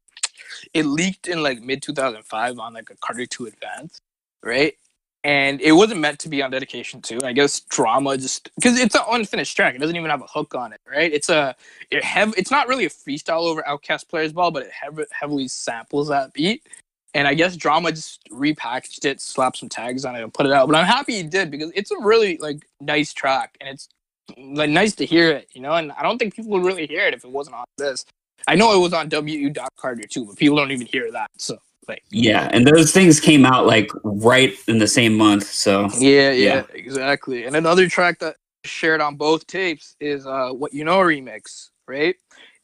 it 0.73 0.87
leaked 0.87 1.27
in 1.27 1.43
like 1.43 1.61
mid 1.61 1.83
2005 1.83 2.59
on 2.59 2.75
like 2.75 2.91
a 2.91 2.97
Carter 2.97 3.27
2 3.27 3.47
advance, 3.47 4.01
right? 4.43 4.75
And 5.25 5.61
it 5.61 5.73
wasn't 5.73 6.01
meant 6.01 6.19
to 6.21 6.29
be 6.31 6.43
on 6.43 6.51
dedication 6.51 7.03
too 7.03 7.21
I 7.25 7.33
guess 7.33 7.61
drama 7.61 8.17
just 8.19 8.51
cuz 8.63 8.79
it's 8.81 8.95
an 8.95 9.03
unfinished 9.11 9.57
track. 9.57 9.75
It 9.75 9.79
doesn't 9.79 9.97
even 9.97 10.11
have 10.11 10.23
a 10.23 10.27
hook 10.29 10.55
on 10.55 10.73
it, 10.73 10.81
right? 10.91 11.13
It's 11.13 11.31
a 11.31 11.57
it 11.91 12.05
hev- 12.05 12.35
it's 12.39 12.51
not 12.51 12.69
really 12.69 12.87
a 12.87 12.91
freestyle 12.91 13.43
over 13.43 13.63
OutKast 13.63 14.09
Players 14.09 14.33
Ball, 14.33 14.51
but 14.53 14.65
it 14.65 14.73
hev- 14.73 15.07
heavily 15.13 15.49
samples 15.49 16.09
that 16.09 16.33
beat. 16.35 16.67
And 17.15 17.29
I 17.29 17.35
guess 17.35 17.57
drama 17.57 17.93
just 17.93 18.21
repackaged 18.31 19.05
it, 19.07 19.21
slapped 19.21 19.59
some 19.59 19.69
tags 19.71 20.05
on 20.05 20.17
it, 20.17 20.23
and 20.23 20.35
put 20.35 20.47
it 20.47 20.53
out. 20.53 20.69
But 20.69 20.77
I'm 20.77 20.87
happy 20.87 21.15
he 21.17 21.25
did 21.25 21.51
because 21.51 21.73
it's 21.75 21.91
a 21.93 21.99
really 22.01 22.39
like 22.39 22.67
nice 22.81 23.13
track, 23.15 23.57
and 23.61 23.71
it's 23.71 23.89
like 24.39 24.71
nice 24.71 24.95
to 24.97 25.07
hear 25.07 25.31
it, 25.33 25.49
you 25.55 25.63
know. 25.63 25.75
And 25.75 25.93
I 25.93 26.03
don't 26.03 26.19
think 26.19 26.35
people 26.37 26.53
would 26.53 26.65
really 26.65 26.87
hear 26.87 27.07
it 27.07 27.15
if 27.15 27.25
it 27.25 27.31
wasn't 27.31 27.57
on 27.57 27.67
this. 27.79 28.07
I 28.49 28.57
know 28.57 28.75
it 28.77 28.83
was 28.83 28.95
on 28.95 29.11
WU 29.11 29.51
Carter 29.79 30.03
too, 30.09 30.27
but 30.27 30.37
people 30.37 30.57
don't 30.57 30.73
even 30.73 30.87
hear 30.87 31.13
that. 31.13 31.31
So 31.39 31.59
like, 31.89 32.05
Yeah, 32.11 32.49
and 32.53 32.67
those 32.67 32.93
things 32.93 33.21
came 33.21 33.45
out 33.45 33.67
like 33.67 33.91
right 34.05 34.55
in 34.69 34.79
the 34.79 34.87
same 34.87 35.15
month. 35.17 35.47
So 35.47 35.89
yeah, 35.99 36.31
yeah, 36.31 36.33
Yeah. 36.33 36.63
exactly. 36.75 37.45
And 37.45 37.57
another 37.57 37.89
track 37.89 38.19
that 38.21 38.37
shared 38.65 39.01
on 39.01 39.17
both 39.17 39.47
tapes 39.47 39.97
is 40.01 40.27
uh 40.27 40.51
"What 40.51 40.73
You 40.73 40.85
Know" 40.85 40.99
remix, 40.99 41.71
right? 41.89 42.17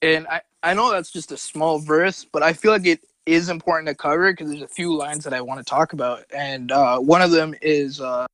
And 0.03 0.27
I 0.29 0.41
I 0.63 0.75
know 0.75 0.91
that's 0.91 1.11
just 1.11 1.33
a 1.33 1.37
small 1.37 1.79
verse, 1.79 2.25
but 2.25 2.43
I 2.43 2.53
feel 2.53 2.73
like 2.73 2.87
it 2.87 3.01
is 3.27 3.49
important 3.49 3.89
to 3.89 3.95
cover 3.95 4.33
because 4.33 4.51
there's 4.51 4.63
a 4.63 4.69
few 4.69 4.95
lines 4.97 5.25
that 5.25 5.35
I 5.35 5.41
want 5.41 5.59
to 5.59 5.65
talk 5.65 5.93
about, 5.93 6.25
and 6.33 6.73
uh, 6.73 6.99
one 6.99 7.21
of 7.23 7.31
them 7.31 7.55
is 7.61 8.01
uh, 8.01 8.27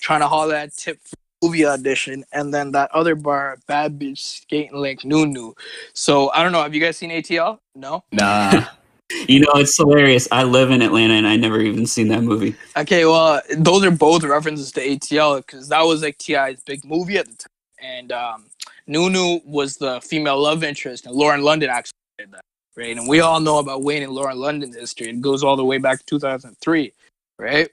trying 0.00 0.20
to 0.20 0.28
haul 0.28 0.48
that 0.48 0.76
tip 0.76 1.00
for 1.02 1.16
movie 1.42 1.64
audition, 1.64 2.24
and 2.32 2.52
then 2.52 2.72
that 2.72 2.90
other 2.92 3.14
bar, 3.14 3.58
bad 3.66 3.98
bitch 3.98 4.18
skating 4.18 4.76
like 4.76 5.04
Nunu. 5.04 5.54
So 5.94 6.30
I 6.32 6.42
don't 6.42 6.52
know. 6.52 6.62
Have 6.62 6.74
you 6.74 6.80
guys 6.80 6.96
seen 6.96 7.10
ATL? 7.10 7.58
No. 7.74 8.04
Nah. 8.12 8.66
you 9.10 9.40
know, 9.40 9.52
it's 9.54 9.76
hilarious. 9.76 10.26
I 10.32 10.42
live 10.42 10.70
in 10.70 10.82
Atlanta 10.82 11.14
and 11.14 11.26
I 11.26 11.36
never 11.36 11.60
even 11.60 11.86
seen 11.86 12.08
that 12.08 12.22
movie. 12.22 12.56
Okay, 12.76 13.04
well, 13.04 13.40
those 13.56 13.84
are 13.84 13.90
both 13.90 14.24
references 14.24 14.72
to 14.72 14.80
ATL 14.80 15.38
because 15.38 15.68
that 15.68 15.82
was 15.82 16.02
like 16.02 16.18
T.I.'s 16.18 16.62
big 16.64 16.84
movie 16.84 17.18
at 17.18 17.26
the 17.26 17.36
time, 17.36 17.50
and 17.80 18.12
um, 18.12 18.44
Nunu 18.86 19.40
was 19.44 19.76
the 19.76 20.00
female 20.00 20.40
love 20.40 20.64
interest, 20.64 21.06
and 21.06 21.14
Lauren 21.14 21.42
London 21.42 21.70
actually 21.70 21.92
did 22.18 22.32
that, 22.32 22.44
right? 22.76 22.96
And 22.96 23.08
we 23.08 23.20
all 23.20 23.40
know 23.40 23.58
about 23.58 23.82
Wayne 23.82 24.02
and 24.02 24.12
Lauren 24.12 24.38
London's 24.38 24.76
history. 24.76 25.08
It 25.08 25.20
goes 25.20 25.42
all 25.42 25.56
the 25.56 25.64
way 25.64 25.78
back 25.78 25.98
to 26.00 26.04
2003, 26.06 26.92
right? 27.38 27.68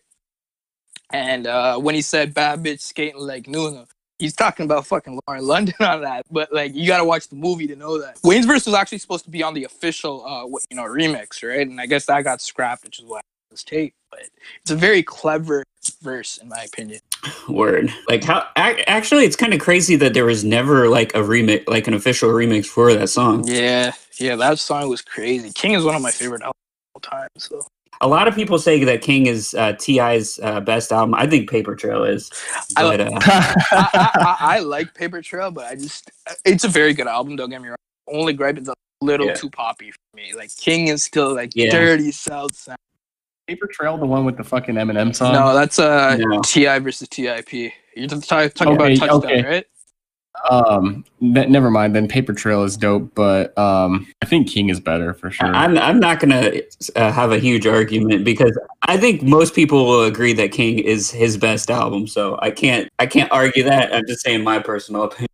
And 1.12 1.48
uh, 1.48 1.78
when 1.78 1.96
he 1.96 2.02
said 2.02 2.34
"bad 2.34 2.64
bitch 2.64 2.82
skating 2.82 3.20
like 3.20 3.48
Nunu," 3.48 3.86
he's 4.20 4.34
talking 4.34 4.66
about 4.66 4.86
fucking 4.86 5.20
Lauren 5.28 5.46
London 5.46 5.76
on 5.80 6.02
that. 6.02 6.26
But 6.32 6.54
like, 6.54 6.74
you 6.76 6.88
gotta 6.88 7.06
watch 7.06 7.28
the 7.30 7.36
movie 7.36 7.68
to 7.68 7.76
know 7.76 8.00
that 8.00 8.20
Wayne's 8.24 8.46
verse 8.46 8.66
was 8.66 8.76
actually 8.76 9.00
supposed 9.00 9.26
to 9.26 9.32
be 9.32 9.44
on 9.44 9.54
the 9.54 9.64
official, 9.66 10.26
uh, 10.26 10.46
you 10.70 10.78
know, 10.78 10.84
remix, 10.84 11.48
right? 11.48 11.68
And 11.68 11.80
I 11.80 11.86
guess 11.86 12.06
that 12.08 12.24
got 12.24 12.42
scrapped, 12.42 12.84
which 12.84 13.00
is 13.00 13.06
why 13.06 13.22
this 13.52 13.64
tape. 13.64 13.94
But 14.12 14.22
it's 14.62 14.72
a 14.72 14.76
very 14.76 15.04
clever 15.04 15.64
verse, 16.02 16.38
in 16.38 16.50
my 16.50 16.64
opinion. 16.64 17.00
Word. 17.50 17.94
Like 18.08 18.24
how 18.24 18.48
ac- 18.58 18.84
actually 18.88 19.26
it's 19.26 19.36
kind 19.36 19.54
of 19.54 19.60
crazy 19.60 19.96
that 19.98 20.14
there 20.14 20.26
was 20.26 20.44
never 20.44 20.90
like 20.90 21.14
a 21.16 21.20
remix 21.20 21.68
like 21.68 21.88
an 21.88 21.94
official 21.94 22.30
remix 22.30 22.66
for 22.66 22.94
that 22.94 23.10
song. 23.10 23.48
Yeah, 23.48 23.94
yeah, 24.20 24.36
that 24.36 24.60
song 24.60 24.90
was 24.90 25.02
crazy. 25.02 25.52
King 25.54 25.74
is 25.74 25.84
one 25.84 25.96
of 25.96 26.02
my 26.02 26.12
favorite 26.12 26.42
albums 26.42 26.56
of 26.96 27.02
all 27.04 27.20
time. 27.20 27.30
So 27.38 27.62
A 28.02 28.08
lot 28.08 28.28
of 28.28 28.36
people 28.36 28.60
say 28.60 28.84
that 28.84 29.02
King 29.02 29.28
is 29.28 29.54
uh, 29.54 29.74
T.I.'s 29.74 30.40
uh, 30.44 30.60
best 30.60 30.92
album. 30.92 31.14
I 31.16 31.26
think 31.28 31.50
Paper 31.50 31.76
Trail 31.76 32.04
is. 32.04 32.30
I 32.76 32.84
But 32.84 33.00
like- 33.00 33.12
uh, 33.12 33.20
I, 33.72 33.90
I, 33.94 34.10
I, 34.14 34.56
I 34.56 34.60
like 34.60 34.94
Paper 34.94 35.22
Trail, 35.22 35.52
but 35.52 35.66
I 35.66 35.76
just 35.76 36.12
it's 36.46 36.64
a 36.64 36.68
very 36.68 36.94
good 36.94 37.08
album. 37.08 37.36
Don't 37.36 37.50
get 37.50 37.62
me 37.62 37.70
wrong. 37.70 37.78
Only 38.08 38.34
gripe 38.34 38.58
is 38.58 38.68
a 38.68 38.74
little 39.02 39.28
Yeah. 39.28 39.34
too 39.36 39.50
poppy 39.50 39.92
for 39.92 39.98
me. 40.16 40.34
Like 40.36 40.50
King 40.58 40.88
is 40.90 41.04
still 41.04 41.34
like 41.34 41.52
Yeah. 41.56 41.72
dirty 41.72 42.12
South 42.12 42.56
sound. 42.56 42.78
Paper 43.48 43.68
Trail, 43.68 43.98
the 43.98 44.06
one 44.06 44.24
with 44.26 44.38
the 44.38 44.44
fucking 44.44 44.76
Eminem 44.76 45.16
song. 45.16 45.34
no, 45.34 45.54
that's 45.54 45.78
uh 45.80 46.16
No. 46.18 46.42
T.I. 46.44 46.80
versus 46.80 47.08
Tip. 47.10 47.52
You're 47.52 48.08
just 48.08 48.28
talking, 48.28 48.50
talking 48.52 48.74
Okay, 48.82 48.96
about 48.96 49.08
touchdown, 49.22 49.32
okay. 49.32 49.44
right? 49.48 49.66
Um, 50.50 51.06
ne- 51.22 51.46
never 51.46 51.70
mind. 51.70 51.96
Then 51.96 52.08
Paper 52.08 52.34
Trail 52.34 52.64
is 52.64 52.76
dope, 52.76 53.14
but 53.16 53.58
um, 53.58 54.08
I 54.22 54.26
think 54.26 54.50
King 54.50 54.70
is 54.70 54.80
better 54.80 55.14
for 55.14 55.32
sure. 55.32 55.48
I'm 55.48 55.78
I'm 55.78 56.00
not 56.00 56.20
gonna 56.20 56.52
uh, 56.96 57.12
have 57.12 57.32
a 57.32 57.40
huge 57.40 57.66
argument 57.66 58.26
because 58.26 58.58
I 58.84 58.98
think 58.98 59.24
most 59.24 59.56
people 59.56 59.86
will 59.86 60.04
agree 60.04 60.34
that 60.34 60.52
King 60.52 60.80
is 60.80 61.10
his 61.12 61.38
best 61.38 61.70
album. 61.70 62.08
So 62.08 62.38
I 62.42 62.52
can't 62.52 62.90
I 63.00 63.06
can't 63.06 63.32
argue 63.32 63.64
that. 63.64 63.94
I'm 63.94 64.06
just 64.08 64.22
saying 64.22 64.44
my 64.44 64.60
personal 64.60 65.04
opinion. 65.04 65.30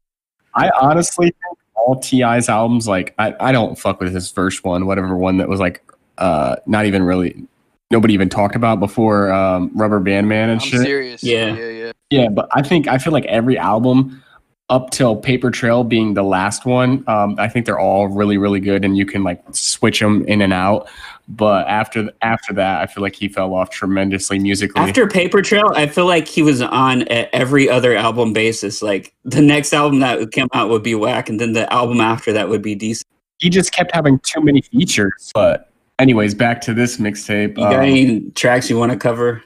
I 0.53 0.69
honestly 0.79 1.27
think 1.27 1.57
all 1.75 1.99
T.I.'s 1.99 2.49
albums, 2.49 2.88
like 2.88 3.15
I, 3.17 3.33
I 3.39 3.51
don't 3.51 3.77
fuck 3.79 3.99
with 3.99 4.13
his 4.13 4.29
first 4.29 4.63
one, 4.63 4.85
whatever 4.85 5.15
one 5.15 5.38
that 5.38 5.49
was 5.49 5.59
like 5.59 5.83
uh 6.17 6.57
not 6.65 6.85
even 6.85 7.01
really 7.01 7.47
nobody 7.91 8.13
even 8.13 8.27
talked 8.27 8.55
about 8.55 8.79
before 8.79 9.31
um 9.31 9.71
Rubber 9.73 9.99
Band 9.99 10.27
Man 10.27 10.49
and 10.49 10.62
I'm 10.62 10.67
shit. 10.67 10.81
serious. 10.81 11.23
Yeah. 11.23 11.55
yeah, 11.55 11.69
yeah. 11.69 11.91
Yeah, 12.12 12.29
but 12.29 12.49
I 12.51 12.62
think 12.62 12.88
I 12.88 12.97
feel 12.97 13.13
like 13.13 13.25
every 13.25 13.57
album 13.57 14.23
up 14.69 14.91
till 14.91 15.15
Paper 15.15 15.49
Trail 15.49 15.84
being 15.84 16.13
the 16.13 16.23
last 16.23 16.65
one, 16.65 17.03
um, 17.08 17.36
I 17.39 17.47
think 17.47 17.65
they're 17.65 17.79
all 17.79 18.08
really, 18.08 18.38
really 18.38 18.60
good, 18.60 18.86
and 18.86 18.97
you 18.97 19.05
can 19.05 19.23
like 19.23 19.43
switch 19.51 19.99
them 19.99 20.23
in 20.27 20.41
and 20.41 20.53
out. 20.53 20.88
But 21.27 21.67
after 21.67 22.10
after 22.21 22.53
that, 22.53 22.82
I 22.82 22.88
feel 22.88 23.03
like 23.03 23.15
he 23.15 23.27
fell 23.27 23.53
off 23.53 23.69
tremendously 23.69 24.39
musically. 24.39 24.82
After 24.82 25.08
Paper 25.08 25.41
Trail, 25.41 25.71
I 25.75 25.88
feel 25.88 26.05
like 26.05 26.27
he 26.27 26.41
was 26.41 26.62
on 26.62 27.03
a 27.03 27.34
every 27.36 27.69
other 27.69 27.95
album 27.95 28.34
basis. 28.34 28.82
Like 28.82 29.13
the 29.25 29.41
next 29.41 29.73
album 29.73 29.99
that 29.99 30.19
would 30.19 30.32
come 30.32 30.49
out 30.53 30.69
would 30.69 30.84
be 30.84 30.95
whack, 30.95 31.29
and 31.29 31.39
then 31.39 31.53
the 31.53 31.71
album 31.71 32.01
after 32.01 32.34
that 32.34 32.49
would 32.49 32.62
be 32.62 32.75
decent. 32.75 33.08
he 33.39 33.49
just 33.49 33.71
kept 33.71 33.93
having 33.93 34.19
too 34.19 34.41
many 34.41 34.62
features. 34.62 35.32
But 35.34 35.71
anyways, 35.99 36.34
back 36.34 36.62
to 36.62 36.73
this 36.73 36.97
mixtape. 36.97 37.49
You 37.49 37.55
got 37.55 37.75
um, 37.75 37.82
any 37.82 38.29
tracks 38.32 38.69
you 38.69 38.77
want 38.77 38.91
to 38.91 38.97
cover? 38.97 39.43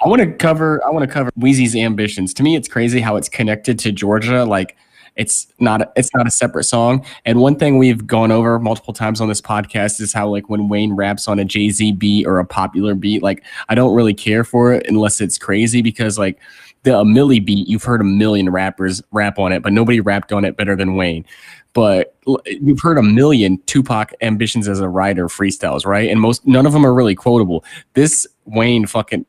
I 0.00 0.08
want 0.08 0.22
to 0.22 0.32
cover. 0.32 0.84
I 0.86 0.90
want 0.90 1.08
to 1.08 1.12
cover 1.12 1.30
Weezy's 1.38 1.74
ambitions. 1.74 2.32
To 2.34 2.42
me, 2.42 2.56
it's 2.56 2.68
crazy 2.68 3.00
how 3.00 3.16
it's 3.16 3.28
connected 3.28 3.78
to 3.80 3.92
Georgia. 3.92 4.44
Like, 4.44 4.76
it's 5.18 5.48
not 5.58 5.92
it's 5.96 6.14
not 6.14 6.26
a 6.26 6.30
separate 6.30 6.64
song. 6.64 7.04
And 7.24 7.40
one 7.40 7.56
thing 7.56 7.76
we've 7.76 8.06
gone 8.06 8.30
over 8.30 8.58
multiple 8.60 8.94
times 8.94 9.20
on 9.20 9.28
this 9.28 9.40
podcast 9.40 10.00
is 10.00 10.12
how 10.12 10.28
like 10.28 10.48
when 10.48 10.68
Wayne 10.68 10.94
raps 10.94 11.26
on 11.26 11.40
a 11.40 11.44
Jay 11.44 11.70
Z 11.70 11.92
beat 11.92 12.26
or 12.26 12.38
a 12.38 12.44
popular 12.44 12.94
beat, 12.94 13.22
like 13.22 13.42
I 13.68 13.74
don't 13.74 13.94
really 13.94 14.14
care 14.14 14.44
for 14.44 14.72
it 14.72 14.86
unless 14.86 15.20
it's 15.20 15.36
crazy 15.36 15.82
because 15.82 16.18
like 16.18 16.38
the 16.84 16.96
a 16.96 17.04
Milli 17.04 17.44
beat, 17.44 17.66
you've 17.66 17.82
heard 17.82 18.00
a 18.00 18.04
million 18.04 18.48
rappers 18.50 19.02
rap 19.10 19.40
on 19.40 19.50
it, 19.50 19.64
but 19.64 19.72
nobody 19.72 19.98
rapped 19.98 20.32
on 20.32 20.44
it 20.44 20.56
better 20.56 20.76
than 20.76 20.94
Wayne. 20.94 21.26
But 21.72 22.14
you've 22.46 22.80
heard 22.80 22.98
a 22.98 23.02
million 23.02 23.58
Tupac 23.66 24.12
ambitions 24.22 24.68
as 24.68 24.78
a 24.78 24.88
writer 24.88 25.26
freestyles, 25.26 25.84
right? 25.84 26.08
And 26.08 26.20
most 26.20 26.46
none 26.46 26.64
of 26.64 26.72
them 26.72 26.86
are 26.86 26.94
really 26.94 27.16
quotable. 27.16 27.64
This 27.94 28.24
Wayne 28.44 28.86
fucking 28.86 29.26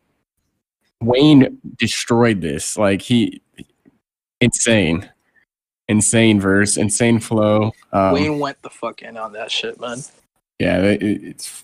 Wayne 1.01 1.59
destroyed 1.77 2.41
this. 2.41 2.77
Like 2.77 3.01
he 3.01 3.41
insane. 4.41 5.09
Insane 5.87 6.39
verse, 6.39 6.77
insane 6.77 7.19
flow. 7.19 7.71
Um, 7.91 8.13
Wayne 8.13 8.37
went 8.37 8.61
the 8.61 8.69
fuck 8.69 9.01
in 9.01 9.17
on 9.17 9.33
that 9.33 9.51
shit, 9.51 9.79
man. 9.79 10.03
yeah, 10.59 10.77
it, 10.83 11.01
it's 11.01 11.63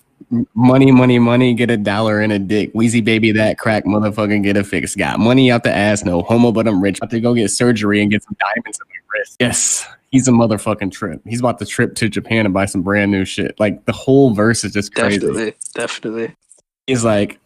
money, 0.54 0.90
money, 0.90 1.20
money. 1.20 1.54
Get 1.54 1.70
a 1.70 1.76
dollar 1.76 2.20
in 2.20 2.32
a 2.32 2.38
dick. 2.38 2.72
Weezy 2.72 3.04
baby, 3.04 3.30
that 3.32 3.58
crack 3.58 3.84
motherfucking 3.84 4.42
get 4.42 4.56
a 4.56 4.64
fix. 4.64 4.96
Got 4.96 5.20
money 5.20 5.50
out 5.52 5.62
the 5.62 5.72
ass. 5.72 6.04
No 6.04 6.22
homo, 6.22 6.50
but 6.50 6.66
I'm 6.66 6.82
rich. 6.82 6.98
About 6.98 7.10
to 7.10 7.20
go 7.20 7.34
get 7.34 7.50
surgery 7.50 8.02
and 8.02 8.10
get 8.10 8.24
some 8.24 8.36
diamonds 8.40 8.80
in 8.80 8.88
my 8.88 9.18
wrist. 9.18 9.36
Yes, 9.38 9.86
he's 10.10 10.26
a 10.26 10.32
motherfucking 10.32 10.90
trip. 10.90 11.20
He's 11.24 11.38
about 11.38 11.60
to 11.60 11.66
trip 11.66 11.94
to 11.96 12.08
Japan 12.08 12.46
and 12.46 12.54
buy 12.54 12.66
some 12.66 12.82
brand 12.82 13.12
new 13.12 13.24
shit. 13.24 13.58
Like 13.60 13.84
the 13.84 13.92
whole 13.92 14.34
verse 14.34 14.64
is 14.64 14.72
just 14.72 14.92
crazy. 14.94 15.18
Definitely, 15.18 15.54
definitely. 15.74 16.36
He's 16.88 17.04
like, 17.04 17.38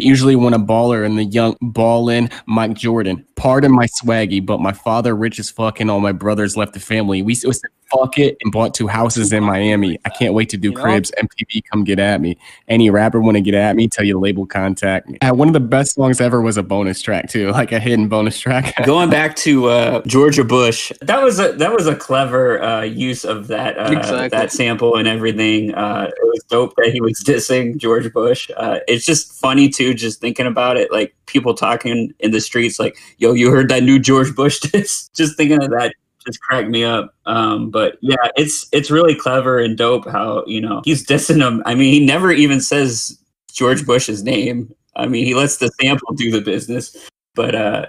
usually 0.00 0.36
when 0.36 0.54
a 0.54 0.58
baller 0.58 1.04
and 1.04 1.18
the 1.18 1.24
young 1.24 1.56
ballin' 1.60 2.30
Mike 2.46 2.74
Jordan. 2.74 3.26
Pardon 3.42 3.72
my 3.72 3.86
swaggy, 3.86 4.44
but 4.44 4.60
my 4.60 4.70
father 4.70 5.16
rich 5.16 5.40
as 5.40 5.50
fuck 5.50 5.80
and 5.80 5.90
all 5.90 5.98
my 5.98 6.12
brothers 6.12 6.56
left 6.56 6.74
the 6.74 6.78
family. 6.80 7.22
We 7.22 7.32
s- 7.32 7.40
said 7.42 7.70
fuck 7.90 8.16
it 8.16 8.36
and 8.40 8.52
bought 8.52 8.72
two 8.72 8.86
houses 8.86 9.32
in 9.32 9.42
Miami. 9.42 9.98
I 10.04 10.10
can't 10.10 10.32
wait 10.32 10.48
to 10.50 10.56
do 10.56 10.68
You 10.70 10.74
know? 10.76 10.82
cribs. 10.82 11.10
MTV, 11.18 11.62
come 11.70 11.82
get 11.84 11.98
at 11.98 12.20
me. 12.20 12.38
Any 12.68 12.88
rapper 12.88 13.20
want 13.20 13.36
to 13.36 13.40
get 13.42 13.52
at 13.54 13.74
me? 13.76 13.88
Tell 13.88 14.04
your 14.04 14.18
label 14.20 14.46
contact 14.46 15.08
me. 15.10 15.18
Uh, 15.20 15.34
one 15.34 15.48
of 15.48 15.54
the 15.54 15.60
best 15.60 15.96
songs 15.96 16.20
ever 16.20 16.40
was 16.40 16.56
a 16.56 16.62
bonus 16.62 17.02
track 17.02 17.28
too, 17.28 17.50
like 17.50 17.72
a 17.72 17.80
hidden 17.80 18.06
bonus 18.08 18.38
track. 18.38 18.74
Going 18.86 19.10
back 19.10 19.34
to 19.36 19.66
uh, 19.68 20.02
Georgia 20.06 20.44
Bush, 20.44 20.92
that 21.02 21.20
was 21.20 21.40
a 21.40 21.52
that 21.54 21.72
was 21.74 21.88
a 21.88 21.96
clever 21.96 22.62
uh, 22.62 22.82
use 22.82 23.24
of 23.24 23.48
that 23.48 23.76
uh, 23.76 23.90
Exactly. 23.90 24.28
that 24.28 24.52
sample 24.52 24.94
and 24.96 25.08
everything. 25.08 25.74
Uh, 25.74 26.06
it 26.08 26.24
was 26.28 26.44
dope 26.48 26.74
that 26.76 26.90
he 26.92 27.00
was 27.00 27.20
dissing 27.26 27.76
George 27.76 28.10
Bush. 28.12 28.50
Uh, 28.56 28.78
it's 28.86 29.04
just 29.04 29.32
funny 29.34 29.68
too, 29.68 29.94
just 29.94 30.20
thinking 30.20 30.46
about 30.46 30.76
it. 30.76 30.92
Like 30.92 31.12
people 31.26 31.52
talking 31.54 32.14
in 32.20 32.30
the 32.30 32.40
streets, 32.40 32.78
like 32.78 32.96
"Yo, 33.18 33.31
you 33.34 33.50
heard 33.50 33.68
that 33.70 33.82
new 33.82 33.98
George 33.98 34.34
Bush 34.34 34.60
diss?" 34.72 35.08
just 35.08 35.36
thinking 35.36 35.62
of 35.62 35.70
that 35.70 35.94
just 36.24 36.40
cracked 36.40 36.68
me 36.68 36.84
up. 36.84 37.14
Um, 37.26 37.70
but 37.70 37.98
yeah, 38.00 38.28
it's 38.36 38.66
it's 38.72 38.90
really 38.90 39.14
clever 39.14 39.58
and 39.58 39.76
dope 39.76 40.08
how 40.08 40.44
you 40.46 40.60
know 40.60 40.82
he's 40.84 41.06
dissing 41.06 41.40
him. 41.40 41.62
I 41.66 41.74
mean, 41.74 41.92
he 41.92 42.04
never 42.04 42.32
even 42.32 42.60
says 42.60 43.18
George 43.52 43.86
Bush's 43.86 44.22
name. 44.22 44.74
I 44.96 45.06
mean, 45.06 45.24
he 45.24 45.34
lets 45.34 45.56
the 45.56 45.70
sample 45.80 46.14
do 46.14 46.30
the 46.30 46.40
business. 46.40 46.96
But 47.34 47.54
uh, 47.54 47.86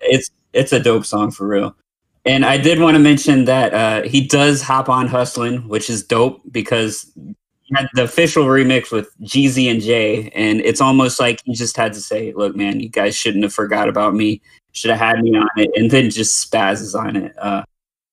it's 0.00 0.30
it's 0.52 0.72
a 0.72 0.80
dope 0.80 1.06
song 1.06 1.30
for 1.30 1.46
real. 1.46 1.76
And 2.24 2.44
I 2.44 2.56
did 2.56 2.80
want 2.80 2.96
to 2.96 2.98
mention 2.98 3.44
that 3.44 3.72
uh, 3.72 4.08
he 4.08 4.26
does 4.26 4.60
hop 4.60 4.88
on 4.88 5.06
hustling, 5.06 5.68
which 5.68 5.88
is 5.88 6.02
dope 6.02 6.40
because 6.50 7.10
had 7.74 7.88
the 7.94 8.04
official 8.04 8.44
remix 8.44 8.92
with 8.92 9.10
Jeezy 9.22 9.70
and 9.70 9.80
Jay, 9.80 10.30
and 10.30 10.60
it's 10.60 10.80
almost 10.80 11.18
like 11.18 11.40
he 11.44 11.54
just 11.54 11.76
had 11.76 11.92
to 11.94 12.00
say, 12.00 12.32
"Look, 12.32 12.56
man, 12.56 12.80
you 12.80 12.88
guys 12.88 13.16
shouldn't 13.16 13.44
have 13.44 13.52
forgot 13.52 13.88
about 13.88 14.14
me. 14.14 14.40
Should 14.76 14.90
have 14.90 15.00
had 15.00 15.22
me 15.22 15.34
on 15.34 15.48
it," 15.56 15.70
and 15.74 15.90
then 15.90 16.10
just 16.10 16.50
spazzes 16.50 16.94
on 16.94 17.16
it. 17.16 17.34
Uh, 17.38 17.62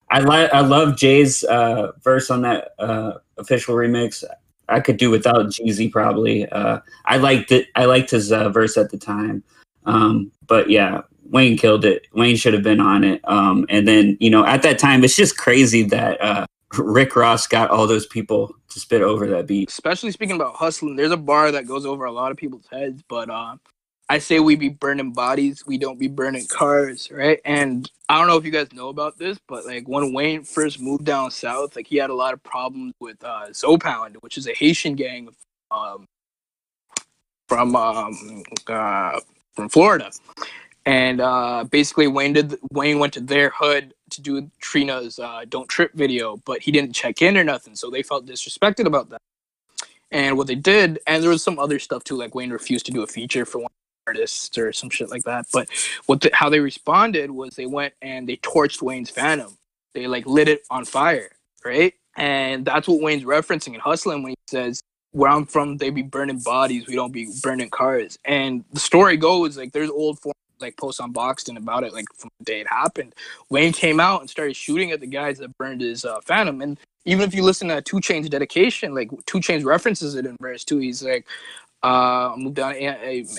I 0.09 0.19
like 0.19 0.53
I 0.53 0.61
love 0.61 0.95
Jay's 0.95 1.43
uh, 1.43 1.91
verse 2.01 2.31
on 2.31 2.41
that 2.43 2.69
uh, 2.79 3.15
official 3.37 3.75
remix. 3.75 4.23
I 4.69 4.79
could 4.79 4.95
do 4.95 5.09
without 5.09 5.47
Jeezy 5.47 5.91
probably. 5.91 6.47
Uh, 6.47 6.79
I 7.03 7.17
liked 7.17 7.51
it. 7.51 7.67
I 7.75 7.83
liked 7.83 8.11
his 8.11 8.31
uh, 8.31 8.47
verse 8.47 8.77
at 8.77 8.91
the 8.91 8.97
time. 8.97 9.43
Um, 9.85 10.31
but 10.47 10.69
yeah, 10.69 11.01
Wayne 11.25 11.57
killed 11.57 11.83
it. 11.83 12.07
Wayne 12.13 12.37
should 12.37 12.53
have 12.53 12.63
been 12.63 12.79
on 12.79 13.03
it. 13.03 13.19
Um, 13.25 13.65
and 13.67 13.85
then 13.85 14.15
you 14.21 14.29
know, 14.29 14.45
at 14.45 14.61
that 14.61 14.79
time, 14.79 15.03
it's 15.03 15.17
just 15.17 15.37
crazy 15.37 15.83
that 15.83 16.21
uh, 16.21 16.45
Rick 16.77 17.17
Ross 17.17 17.45
got 17.45 17.71
all 17.71 17.87
those 17.87 18.05
people 18.05 18.55
to 18.69 18.79
spit 18.79 19.01
over 19.01 19.27
that 19.27 19.47
beat. 19.47 19.69
Especially 19.69 20.11
speaking 20.11 20.37
about 20.37 20.55
hustling, 20.55 20.95
there's 20.95 21.11
a 21.11 21.17
bar 21.17 21.51
that 21.51 21.67
goes 21.67 21.85
over 21.85 22.05
a 22.05 22.11
lot 22.11 22.31
of 22.31 22.37
people's 22.37 22.67
heads, 22.71 23.03
but 23.09 23.29
um, 23.29 23.59
I 24.09 24.17
say 24.17 24.39
we 24.39 24.55
be 24.55 24.69
burning 24.69 25.13
bodies, 25.13 25.65
we 25.65 25.77
don't 25.77 25.97
be 25.97 26.07
burning 26.07 26.45
cars, 26.47 27.09
right? 27.11 27.39
And 27.45 27.89
I 28.09 28.17
don't 28.17 28.27
know 28.27 28.37
if 28.37 28.45
you 28.45 28.51
guys 28.51 28.73
know 28.73 28.89
about 28.89 29.17
this, 29.17 29.39
but 29.47 29.65
like 29.65 29.87
when 29.87 30.13
Wayne 30.13 30.43
first 30.43 30.79
moved 30.79 31.05
down 31.05 31.31
south, 31.31 31.75
like 31.75 31.87
he 31.87 31.97
had 31.97 32.09
a 32.09 32.13
lot 32.13 32.33
of 32.33 32.43
problems 32.43 32.93
with 32.99 33.23
uh, 33.23 33.51
Zoe 33.53 33.77
Pound, 33.77 34.17
which 34.19 34.37
is 34.37 34.47
a 34.47 34.53
Haitian 34.53 34.95
gang 34.95 35.29
um, 35.71 36.05
from 37.47 37.75
um, 37.75 38.43
uh, 38.67 39.19
from 39.55 39.69
Florida. 39.69 40.11
And 40.85 41.21
uh, 41.21 41.63
basically, 41.71 42.07
Wayne 42.07 42.33
did 42.33 42.57
Wayne 42.71 42.99
went 42.99 43.13
to 43.13 43.21
their 43.21 43.51
hood 43.51 43.93
to 44.09 44.21
do 44.21 44.51
Trina's 44.59 45.17
uh, 45.17 45.45
"Don't 45.47 45.69
Trip" 45.69 45.93
video, 45.93 46.37
but 46.45 46.61
he 46.61 46.71
didn't 46.71 46.93
check 46.93 47.21
in 47.21 47.37
or 47.37 47.43
nothing, 47.43 47.75
so 47.75 47.89
they 47.89 48.03
felt 48.03 48.25
disrespected 48.25 48.85
about 48.85 49.09
that. 49.09 49.21
And 50.11 50.37
what 50.37 50.47
they 50.47 50.55
did, 50.55 50.99
and 51.07 51.23
there 51.23 51.29
was 51.29 51.41
some 51.41 51.57
other 51.57 51.79
stuff 51.79 52.03
too, 52.03 52.15
like 52.15 52.35
Wayne 52.35 52.51
refused 52.51 52.85
to 52.87 52.91
do 52.91 53.01
a 53.01 53.07
feature 53.07 53.45
for 53.45 53.59
one 53.59 53.71
artist 54.07 54.57
or 54.57 54.73
some 54.73 54.89
shit 54.89 55.09
like 55.09 55.23
that. 55.23 55.45
But 55.51 55.69
what 56.05 56.21
the, 56.21 56.29
how 56.33 56.49
they 56.49 56.59
responded 56.59 57.31
was 57.31 57.55
they 57.55 57.65
went 57.65 57.93
and 58.01 58.27
they 58.27 58.37
torched 58.37 58.81
Wayne's 58.81 59.09
Phantom. 59.09 59.57
They 59.93 60.07
like 60.07 60.25
lit 60.25 60.47
it 60.47 60.63
on 60.69 60.85
fire, 60.85 61.31
right? 61.63 61.93
And 62.15 62.65
that's 62.65 62.87
what 62.87 63.01
Wayne's 63.01 63.23
referencing 63.23 63.73
in 63.73 63.79
Hustling 63.79 64.23
when 64.23 64.31
he 64.31 64.37
says, 64.47 64.81
"Where 65.11 65.31
I'm 65.31 65.45
from, 65.45 65.77
they 65.77 65.89
be 65.89 66.01
burning 66.01 66.39
bodies. 66.39 66.87
We 66.87 66.95
don't 66.95 67.11
be 67.11 67.31
burning 67.41 67.69
cars." 67.69 68.17
And 68.25 68.63
the 68.73 68.79
story 68.79 69.17
goes 69.17 69.57
like 69.57 69.71
there's 69.71 69.89
old 69.89 70.19
form 70.19 70.33
like 70.59 70.77
posts 70.77 70.99
on 70.99 71.11
Boxton 71.11 71.57
about 71.57 71.83
it, 71.83 71.93
like 71.93 72.05
from 72.15 72.29
the 72.39 72.45
day 72.45 72.61
it 72.61 72.67
happened. 72.67 73.13
Wayne 73.49 73.73
came 73.73 73.99
out 73.99 74.21
and 74.21 74.29
started 74.29 74.55
shooting 74.55 74.91
at 74.91 74.99
the 74.99 75.07
guys 75.07 75.37
that 75.39 75.55
burned 75.57 75.81
his 75.81 76.05
uh, 76.05 76.21
Phantom. 76.21 76.61
And 76.61 76.79
even 77.05 77.27
if 77.27 77.35
you 77.35 77.43
listen 77.43 77.67
to 77.67 77.81
Two 77.81 77.99
Chain's 77.99 78.29
dedication, 78.29 78.95
like 78.95 79.11
Two 79.25 79.41
Chain's 79.41 79.63
references 79.63 80.15
it 80.15 80.25
in 80.25 80.37
verse 80.39 80.63
two. 80.63 80.79
He's 80.79 81.03
like, 81.03 81.27
uh, 81.83 82.33
I 82.33 82.35
moved 82.37 82.55
down 82.55 82.73
to 82.73 82.79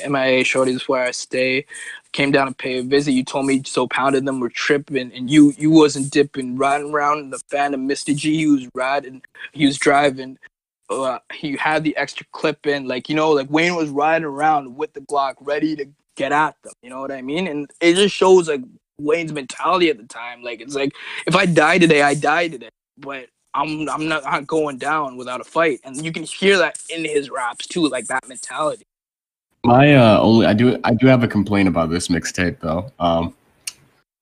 MIA, 0.09 0.41
is 0.41 0.89
where 0.89 1.05
I 1.05 1.11
stay. 1.13 1.65
Came 2.13 2.31
down 2.31 2.47
to 2.47 2.55
pay 2.55 2.79
a 2.79 2.83
visit. 2.83 3.13
You 3.13 3.25
told 3.25 3.47
me 3.47 3.63
so 3.65 3.89
pounded 3.89 4.25
them 4.25 4.39
were 4.39 4.51
tripping, 4.51 5.13
and 5.13 5.31
you 5.31 5.53
you 5.59 5.71
wasn't 5.71 6.11
dipping, 6.11 6.57
riding 6.57 6.93
around 6.93 7.31
the 7.31 7.41
Phantom. 7.49 7.89
Mr. 7.89 8.15
G, 8.15 8.37
he 8.37 8.47
was 8.47 8.69
riding, 8.75 9.23
he 9.53 9.67
was 9.67 9.79
driving. 9.79 10.39
Uh, 10.91 11.19
he 11.33 11.57
had 11.57 11.83
the 11.83 11.97
extra 11.97 12.27
clip 12.33 12.67
in, 12.67 12.87
like 12.87 13.09
you 13.09 13.17
know, 13.17 13.31
like 13.31 13.51
Wayne 13.51 13.75
was 13.75 13.89
riding 13.89 14.27
around 14.27 14.77
with 14.77 14.93
the 14.93 15.01
Glock, 15.01 15.35
ready 15.41 15.75
to 15.77 15.87
get 16.15 16.31
at 16.31 16.55
them. 16.63 16.73
You 16.83 16.91
know 16.91 17.01
what 17.01 17.11
I 17.11 17.23
mean? 17.23 17.47
And 17.49 17.71
it 17.81 17.95
just 17.95 18.15
shows 18.15 18.49
like 18.49 18.63
Wayne's 18.99 19.33
mentality 19.33 19.91
at 19.91 19.97
the 19.97 20.07
time. 20.07 20.43
Like 20.43 20.61
it's 20.61 20.75
like 20.75 20.93
if 21.27 21.35
I 21.35 21.47
die 21.47 21.79
today, 21.79 22.03
I 22.03 22.15
die 22.15 22.49
today. 22.49 22.69
But 22.99 23.29
I'm 23.55 23.89
I'm 23.89 24.09
not, 24.09 24.25
not 24.25 24.47
going 24.47 24.79
down 24.79 25.17
without 25.17 25.41
a 25.41 25.45
fight. 25.45 25.81
And 25.85 26.05
you 26.05 26.13
can 26.13 26.25
hear 26.25 26.59
that 26.59 26.79
in 26.91 27.05
his 27.05 27.31
raps 27.31 27.67
too, 27.67 27.89
like 27.89 28.07
that 28.07 28.27
mentality. 28.29 28.85
My 29.65 29.95
uh 29.95 30.21
only 30.21 30.47
I 30.47 30.53
do 30.53 30.79
I 30.85 30.93
do 30.95 31.07
have 31.07 31.23
a 31.23 31.29
complaint 31.29 31.69
about 31.69 31.91
this 31.91 32.09
mixtape 32.09 32.61
though. 32.61 32.91
Um 32.99 33.35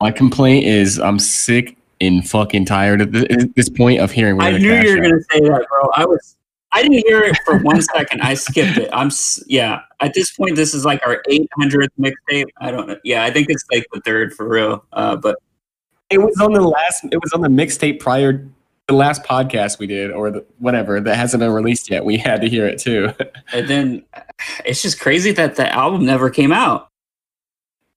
my 0.01 0.11
complaint 0.11 0.67
is 0.67 0.99
I'm 0.99 1.19
sick 1.19 1.77
and 2.01 2.29
fucking 2.29 2.65
tired 2.65 3.01
at 3.01 3.13
this, 3.13 3.47
this 3.55 3.69
point 3.69 4.01
of 4.01 4.11
hearing 4.11 4.41
I 4.41 4.51
Where 4.51 4.53
the 4.53 4.59
knew 4.59 4.75
you 4.75 4.97
were 4.97 5.05
At. 5.05 5.11
gonna 5.11 5.23
say 5.31 5.41
that, 5.41 5.67
bro. 5.69 5.91
I 5.95 6.05
was. 6.05 6.37
I 6.75 6.81
didn't 6.83 7.07
hear 7.07 7.23
it 7.23 7.37
for 7.45 7.59
one 7.59 7.83
second. 7.83 8.23
I 8.23 8.33
skipped 8.35 8.79
it. 8.79 8.89
I'm. 8.93 9.11
Yeah. 9.47 9.83
At 10.01 10.15
this 10.15 10.35
point, 10.35 10.57
this 10.57 10.73
is 10.75 10.85
like 10.87 11.07
our 11.07 11.23
800th 11.29 11.89
mixtape. 12.01 12.47
I 12.61 12.71
don't 12.71 12.89
know. 12.89 12.97
Yeah, 13.05 13.25
I 13.25 13.31
think 13.31 13.49
it's 13.51 13.63
like 13.71 13.87
the 13.93 14.01
third 14.01 14.33
for 14.35 14.49
real. 14.49 14.85
Uh, 14.93 15.17
but 15.17 15.37
It 16.11 16.19
was 16.19 16.35
on 16.41 16.53
the 16.55 16.63
last 16.63 17.05
it 17.13 17.21
was 17.23 17.33
on 17.35 17.43
the 17.43 17.49
mixtape 17.49 18.01
prior 18.01 18.49
the 18.93 18.99
last 18.99 19.25
podcast 19.25 19.79
we 19.79 19.87
did 19.87 20.11
or 20.11 20.31
the, 20.31 20.45
whatever 20.59 21.01
that 21.01 21.17
hasn't 21.17 21.41
been 21.41 21.51
released 21.51 21.91
yet. 21.91 22.05
We 22.05 22.19
had 22.19 22.41
to 22.43 22.49
hear 22.49 22.67
it 22.67 22.79
too. 22.79 23.13
and 23.53 23.69
then 23.69 24.05
it's 24.65 24.83
just 24.83 25.01
crazy 25.01 25.33
that 25.33 25.57
the 25.57 25.73
album 25.73 26.05
never 26.05 26.31
came 26.31 26.53
out. 26.53 26.89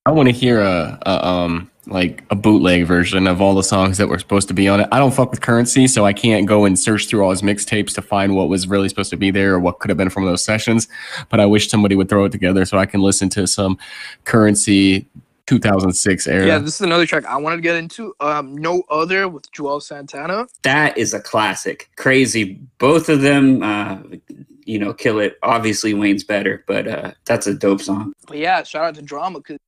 I 0.06 0.12
want 0.12 0.28
to 0.30 0.34
hear 0.34 0.62
a, 0.62 1.00
a 1.06 1.28
um 1.28 1.70
like 1.88 2.24
a 2.32 2.36
bootleg 2.36 2.86
version 2.86 3.28
of 3.28 3.42
all 3.42 3.54
the 3.54 3.64
songs 3.64 3.98
that 3.98 4.08
were 4.08 4.18
supposed 4.18 4.48
to 4.48 4.54
be 4.54 4.68
on 4.68 4.80
it. 4.80 4.88
I 4.92 4.98
don't 4.98 5.14
fuck 5.14 5.30
with 5.30 5.42
currency, 5.42 5.88
so 5.88 6.04
I 6.06 6.14
can't 6.14 6.48
go 6.48 6.66
and 6.66 6.80
search 6.80 7.08
through 7.08 7.24
all 7.24 7.30
his 7.30 7.44
mixtapes 7.44 7.94
to 7.94 8.02
find 8.02 8.36
what 8.36 8.50
was 8.50 8.68
really 8.68 8.90
supposed 8.90 9.12
to 9.12 9.18
be 9.18 9.30
there 9.30 9.54
or 9.54 9.60
what 9.60 9.80
could 9.80 9.90
have 9.90 9.98
been 9.98 10.10
from 10.10 10.26
those 10.26 10.44
sessions. 10.44 10.88
But 11.30 11.40
I 11.40 11.46
wish 11.46 11.70
somebody 11.70 11.96
would 11.96 12.10
throw 12.10 12.26
it 12.26 12.32
together 12.32 12.66
so 12.66 12.80
I 12.80 12.88
can 12.88 13.02
listen 13.02 13.30
to 13.30 13.46
some 13.46 13.78
currency 14.24 15.06
2006 15.48 16.28
era. 16.28 16.46
Yeah, 16.46 16.58
this 16.60 16.76
is 16.76 16.82
another 16.82 17.06
track 17.06 17.26
I 17.26 17.38
wanted 17.38 17.58
to 17.58 17.62
get 17.62 17.76
into. 17.76 18.16
Um, 18.20 18.56
no 18.56 18.84
other 18.90 19.28
with 19.28 19.52
Juelz 19.52 19.84
Santana. 19.84 20.48
That 20.64 20.98
is 20.98 21.14
a 21.14 21.20
classic. 21.20 21.90
Crazy. 21.96 22.60
Both 22.78 23.10
of 23.10 23.22
them, 23.22 23.62
uh, 23.62 24.00
you 24.66 24.80
know, 24.80 24.94
kill 24.94 25.20
it. 25.20 25.38
Obviously, 25.44 25.94
Wayne's 25.94 26.24
better, 26.24 26.64
but 26.68 26.88
uh, 26.88 27.12
that's 27.26 27.48
a 27.48 27.54
dope 27.54 27.82
song. 27.82 28.14
But 28.28 28.38
yeah, 28.38 28.64
shout 28.64 28.86
out 28.86 28.96
to 28.96 29.02
Drama 29.02 29.40
because 29.40 29.60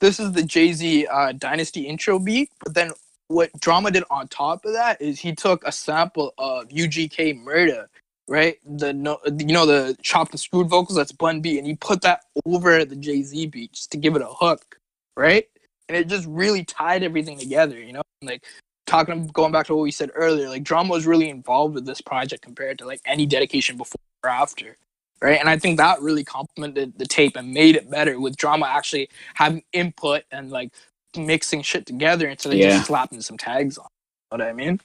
this 0.00 0.18
is 0.20 0.32
the 0.32 0.42
Jay 0.42 0.72
Z 0.72 1.06
uh, 1.06 1.32
Dynasty 1.32 1.82
intro 1.82 2.18
beat. 2.18 2.50
But 2.64 2.74
then 2.74 2.92
what 3.28 3.50
drama 3.60 3.90
did 3.90 4.04
on 4.10 4.28
top 4.28 4.64
of 4.64 4.72
that 4.72 5.00
is 5.00 5.18
he 5.18 5.34
took 5.34 5.66
a 5.66 5.72
sample 5.72 6.32
of 6.38 6.68
UGK 6.68 7.42
Murder, 7.42 7.88
right? 8.28 8.58
The 8.64 8.92
no, 8.92 9.18
you 9.26 9.52
know 9.52 9.66
the 9.66 9.96
chopped 10.02 10.32
and 10.32 10.40
screwed 10.40 10.68
vocals 10.68 10.96
that's 10.96 11.12
Bun 11.12 11.40
B, 11.40 11.58
and 11.58 11.66
he 11.66 11.74
put 11.74 12.02
that 12.02 12.24
over 12.44 12.84
the 12.84 12.96
Jay 12.96 13.22
Z 13.22 13.46
beat 13.46 13.72
just 13.72 13.90
to 13.92 13.98
give 13.98 14.16
it 14.16 14.22
a 14.22 14.28
hook, 14.28 14.78
right? 15.16 15.48
And 15.88 15.96
it 15.96 16.08
just 16.08 16.26
really 16.26 16.64
tied 16.64 17.02
everything 17.02 17.38
together, 17.38 17.80
you 17.80 17.92
know. 17.92 18.02
Like 18.22 18.44
talking, 18.86 19.26
going 19.28 19.52
back 19.52 19.66
to 19.66 19.74
what 19.74 19.82
we 19.82 19.90
said 19.90 20.10
earlier, 20.14 20.48
like 20.48 20.64
drama 20.64 20.90
was 20.90 21.06
really 21.06 21.28
involved 21.28 21.74
with 21.74 21.86
this 21.86 22.00
project 22.00 22.42
compared 22.42 22.78
to 22.78 22.86
like 22.86 23.00
any 23.06 23.26
dedication 23.26 23.76
before 23.76 24.00
or 24.24 24.30
after. 24.30 24.76
Right. 25.22 25.40
And 25.40 25.48
I 25.48 25.58
think 25.58 25.78
that 25.78 26.02
really 26.02 26.24
complemented 26.24 26.98
the 26.98 27.06
tape 27.06 27.36
and 27.36 27.52
made 27.52 27.74
it 27.74 27.90
better 27.90 28.20
with 28.20 28.36
drama 28.36 28.66
actually 28.66 29.08
having 29.34 29.62
input 29.72 30.24
and 30.30 30.50
like 30.50 30.72
mixing 31.16 31.62
shit 31.62 31.86
together 31.86 32.28
instead 32.28 32.52
of 32.52 32.58
Yeah. 32.58 32.70
just 32.70 32.86
slapping 32.86 33.22
some 33.22 33.38
tags 33.38 33.78
on. 33.78 33.86
You 34.32 34.38
know 34.38 34.44
what 34.44 34.50
I 34.50 34.52
mean? 34.54 34.80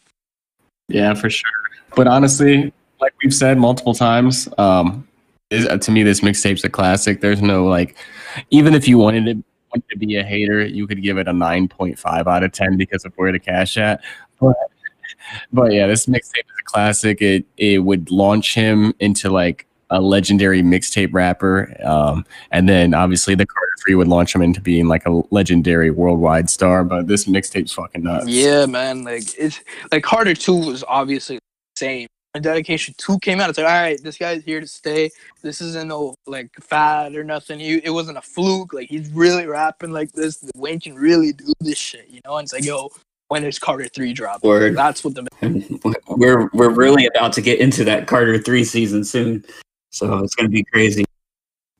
Yeah, 0.88 1.14
for 1.16 1.30
sure. 1.30 1.50
But 1.96 2.08
honestly, 2.08 2.72
like 3.02 3.14
we've 3.22 3.34
said 3.34 3.58
multiple 3.58 3.94
times, 3.94 4.48
um, 4.58 5.06
is, 5.50 5.68
uh, 5.68 5.78
to 5.78 5.92
me, 5.92 6.04
this 6.04 6.22
mixtape's 6.22 6.64
a 6.64 6.70
classic. 6.70 7.20
There's 7.20 7.42
no 7.42 7.66
like, 7.66 7.98
even 8.52 8.74
if 8.74 8.88
you 8.88 8.98
wanted 8.98 9.26
to, 9.26 9.44
to 9.90 9.98
be 9.98 10.18
a 10.18 10.24
hater, 10.24 10.66
you 10.66 10.88
could 10.88 11.02
give 11.02 11.18
it 11.18 11.28
a 11.28 11.32
9.5 11.32 12.28
out 12.28 12.44
of 12.44 12.52
10 12.52 12.78
because 12.78 13.06
of 13.06 13.14
where 13.16 13.32
the 13.32 13.40
cash 13.40 13.78
at. 13.78 14.02
But, 14.40 14.56
but 15.52 15.72
yeah, 15.72 15.88
this 15.88 16.06
mixtape 16.06 16.40
is 16.40 16.60
a 16.60 16.64
classic. 16.64 17.22
It 17.22 17.46
it 17.58 17.80
would 17.80 18.12
launch 18.12 18.54
him 18.54 18.94
into 19.00 19.30
like 19.30 19.68
a 19.90 20.02
legendary 20.02 20.64
mixtape 20.64 21.14
rapper, 21.14 21.76
um, 21.84 22.26
and 22.52 22.68
then 22.68 22.94
obviously 22.94 23.36
the 23.36 23.46
Carter 23.46 23.74
Three 23.84 23.96
would 23.96 24.08
launch 24.08 24.34
him 24.34 24.42
into 24.42 24.62
being 24.62 24.88
like 24.88 25.06
a 25.06 25.22
legendary 25.32 25.92
worldwide 25.92 26.50
star. 26.50 26.84
But 26.84 27.08
this 27.08 27.26
mixtape's 27.26 27.74
fucking 27.74 28.04
nuts. 28.04 28.28
Yeah, 28.28 28.66
man. 28.66 29.04
Like 29.04 29.38
it's 29.38 29.60
like 29.92 30.04
Carter 30.04 30.34
Two 30.34 30.56
was 30.56 30.84
obviously 30.88 31.38
the 31.38 31.42
same. 31.78 32.08
When 32.34 32.44
Dedication 32.44 32.96
Two 32.98 33.20
came 33.20 33.42
out, 33.42 33.50
it's 33.50 33.58
like, 33.58 33.68
all 33.68 33.82
right, 33.82 34.02
this 34.02 34.18
guy's 34.18 34.44
here 34.44 34.62
to 34.62 34.68
stay. 34.68 35.10
This 35.42 35.60
isn't 35.60 35.90
no 35.90 36.16
like 36.26 36.50
fad 36.62 37.14
or 37.16 37.26
nothing. 37.26 37.60
He, 37.60 37.82
it 37.84 37.90
wasn't 37.90 38.18
a 38.18 38.22
fluke. 38.22 38.74
Like 38.74 38.90
he's 38.90 39.12
really 39.12 39.48
rapping 39.48 39.92
like 39.92 40.14
this. 40.14 40.44
Wayne 40.56 40.80
can 40.80 40.96
really 40.96 41.34
do 41.34 41.52
this 41.60 41.78
shit, 41.78 42.08
you 42.10 42.22
know. 42.24 42.38
And 42.38 42.46
it's 42.46 42.54
like, 42.54 42.64
yo, 42.64 42.90
when 43.28 43.44
is 43.44 43.60
Carter 43.60 43.90
Three 43.90 44.14
drop, 44.14 44.44
Word. 44.44 44.78
That's 44.78 45.04
what 45.04 45.14
the 45.16 45.28
we're 46.08 46.50
we're 46.54 46.70
really 46.70 47.06
about 47.08 47.34
to 47.34 47.42
get 47.42 47.60
into 47.60 47.84
that 47.84 48.08
Carter 48.08 48.38
three 48.38 48.64
season 48.64 49.04
soon, 49.04 49.44
so 49.90 50.20
it's 50.20 50.36
gonna 50.36 50.50
be 50.50 50.64
crazy. 50.64 51.04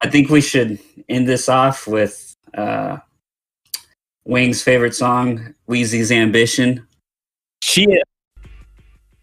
I 0.02 0.10
think 0.10 0.30
we 0.30 0.42
should 0.42 0.80
end 1.08 1.30
this 1.30 1.48
off 1.48 1.88
with 1.88 2.36
uh, 2.56 2.98
Wing's 4.26 4.64
favorite 4.64 4.96
song, 4.96 5.54
Weezy's 5.70 6.12
Ambition. 6.12 6.86
Shit. 7.64 8.04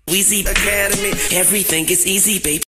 Weezy 0.08 0.40
Academy, 0.50 1.10
everything 1.36 1.84
is 1.90 2.06
easy, 2.06 2.38
baby. 2.38 2.64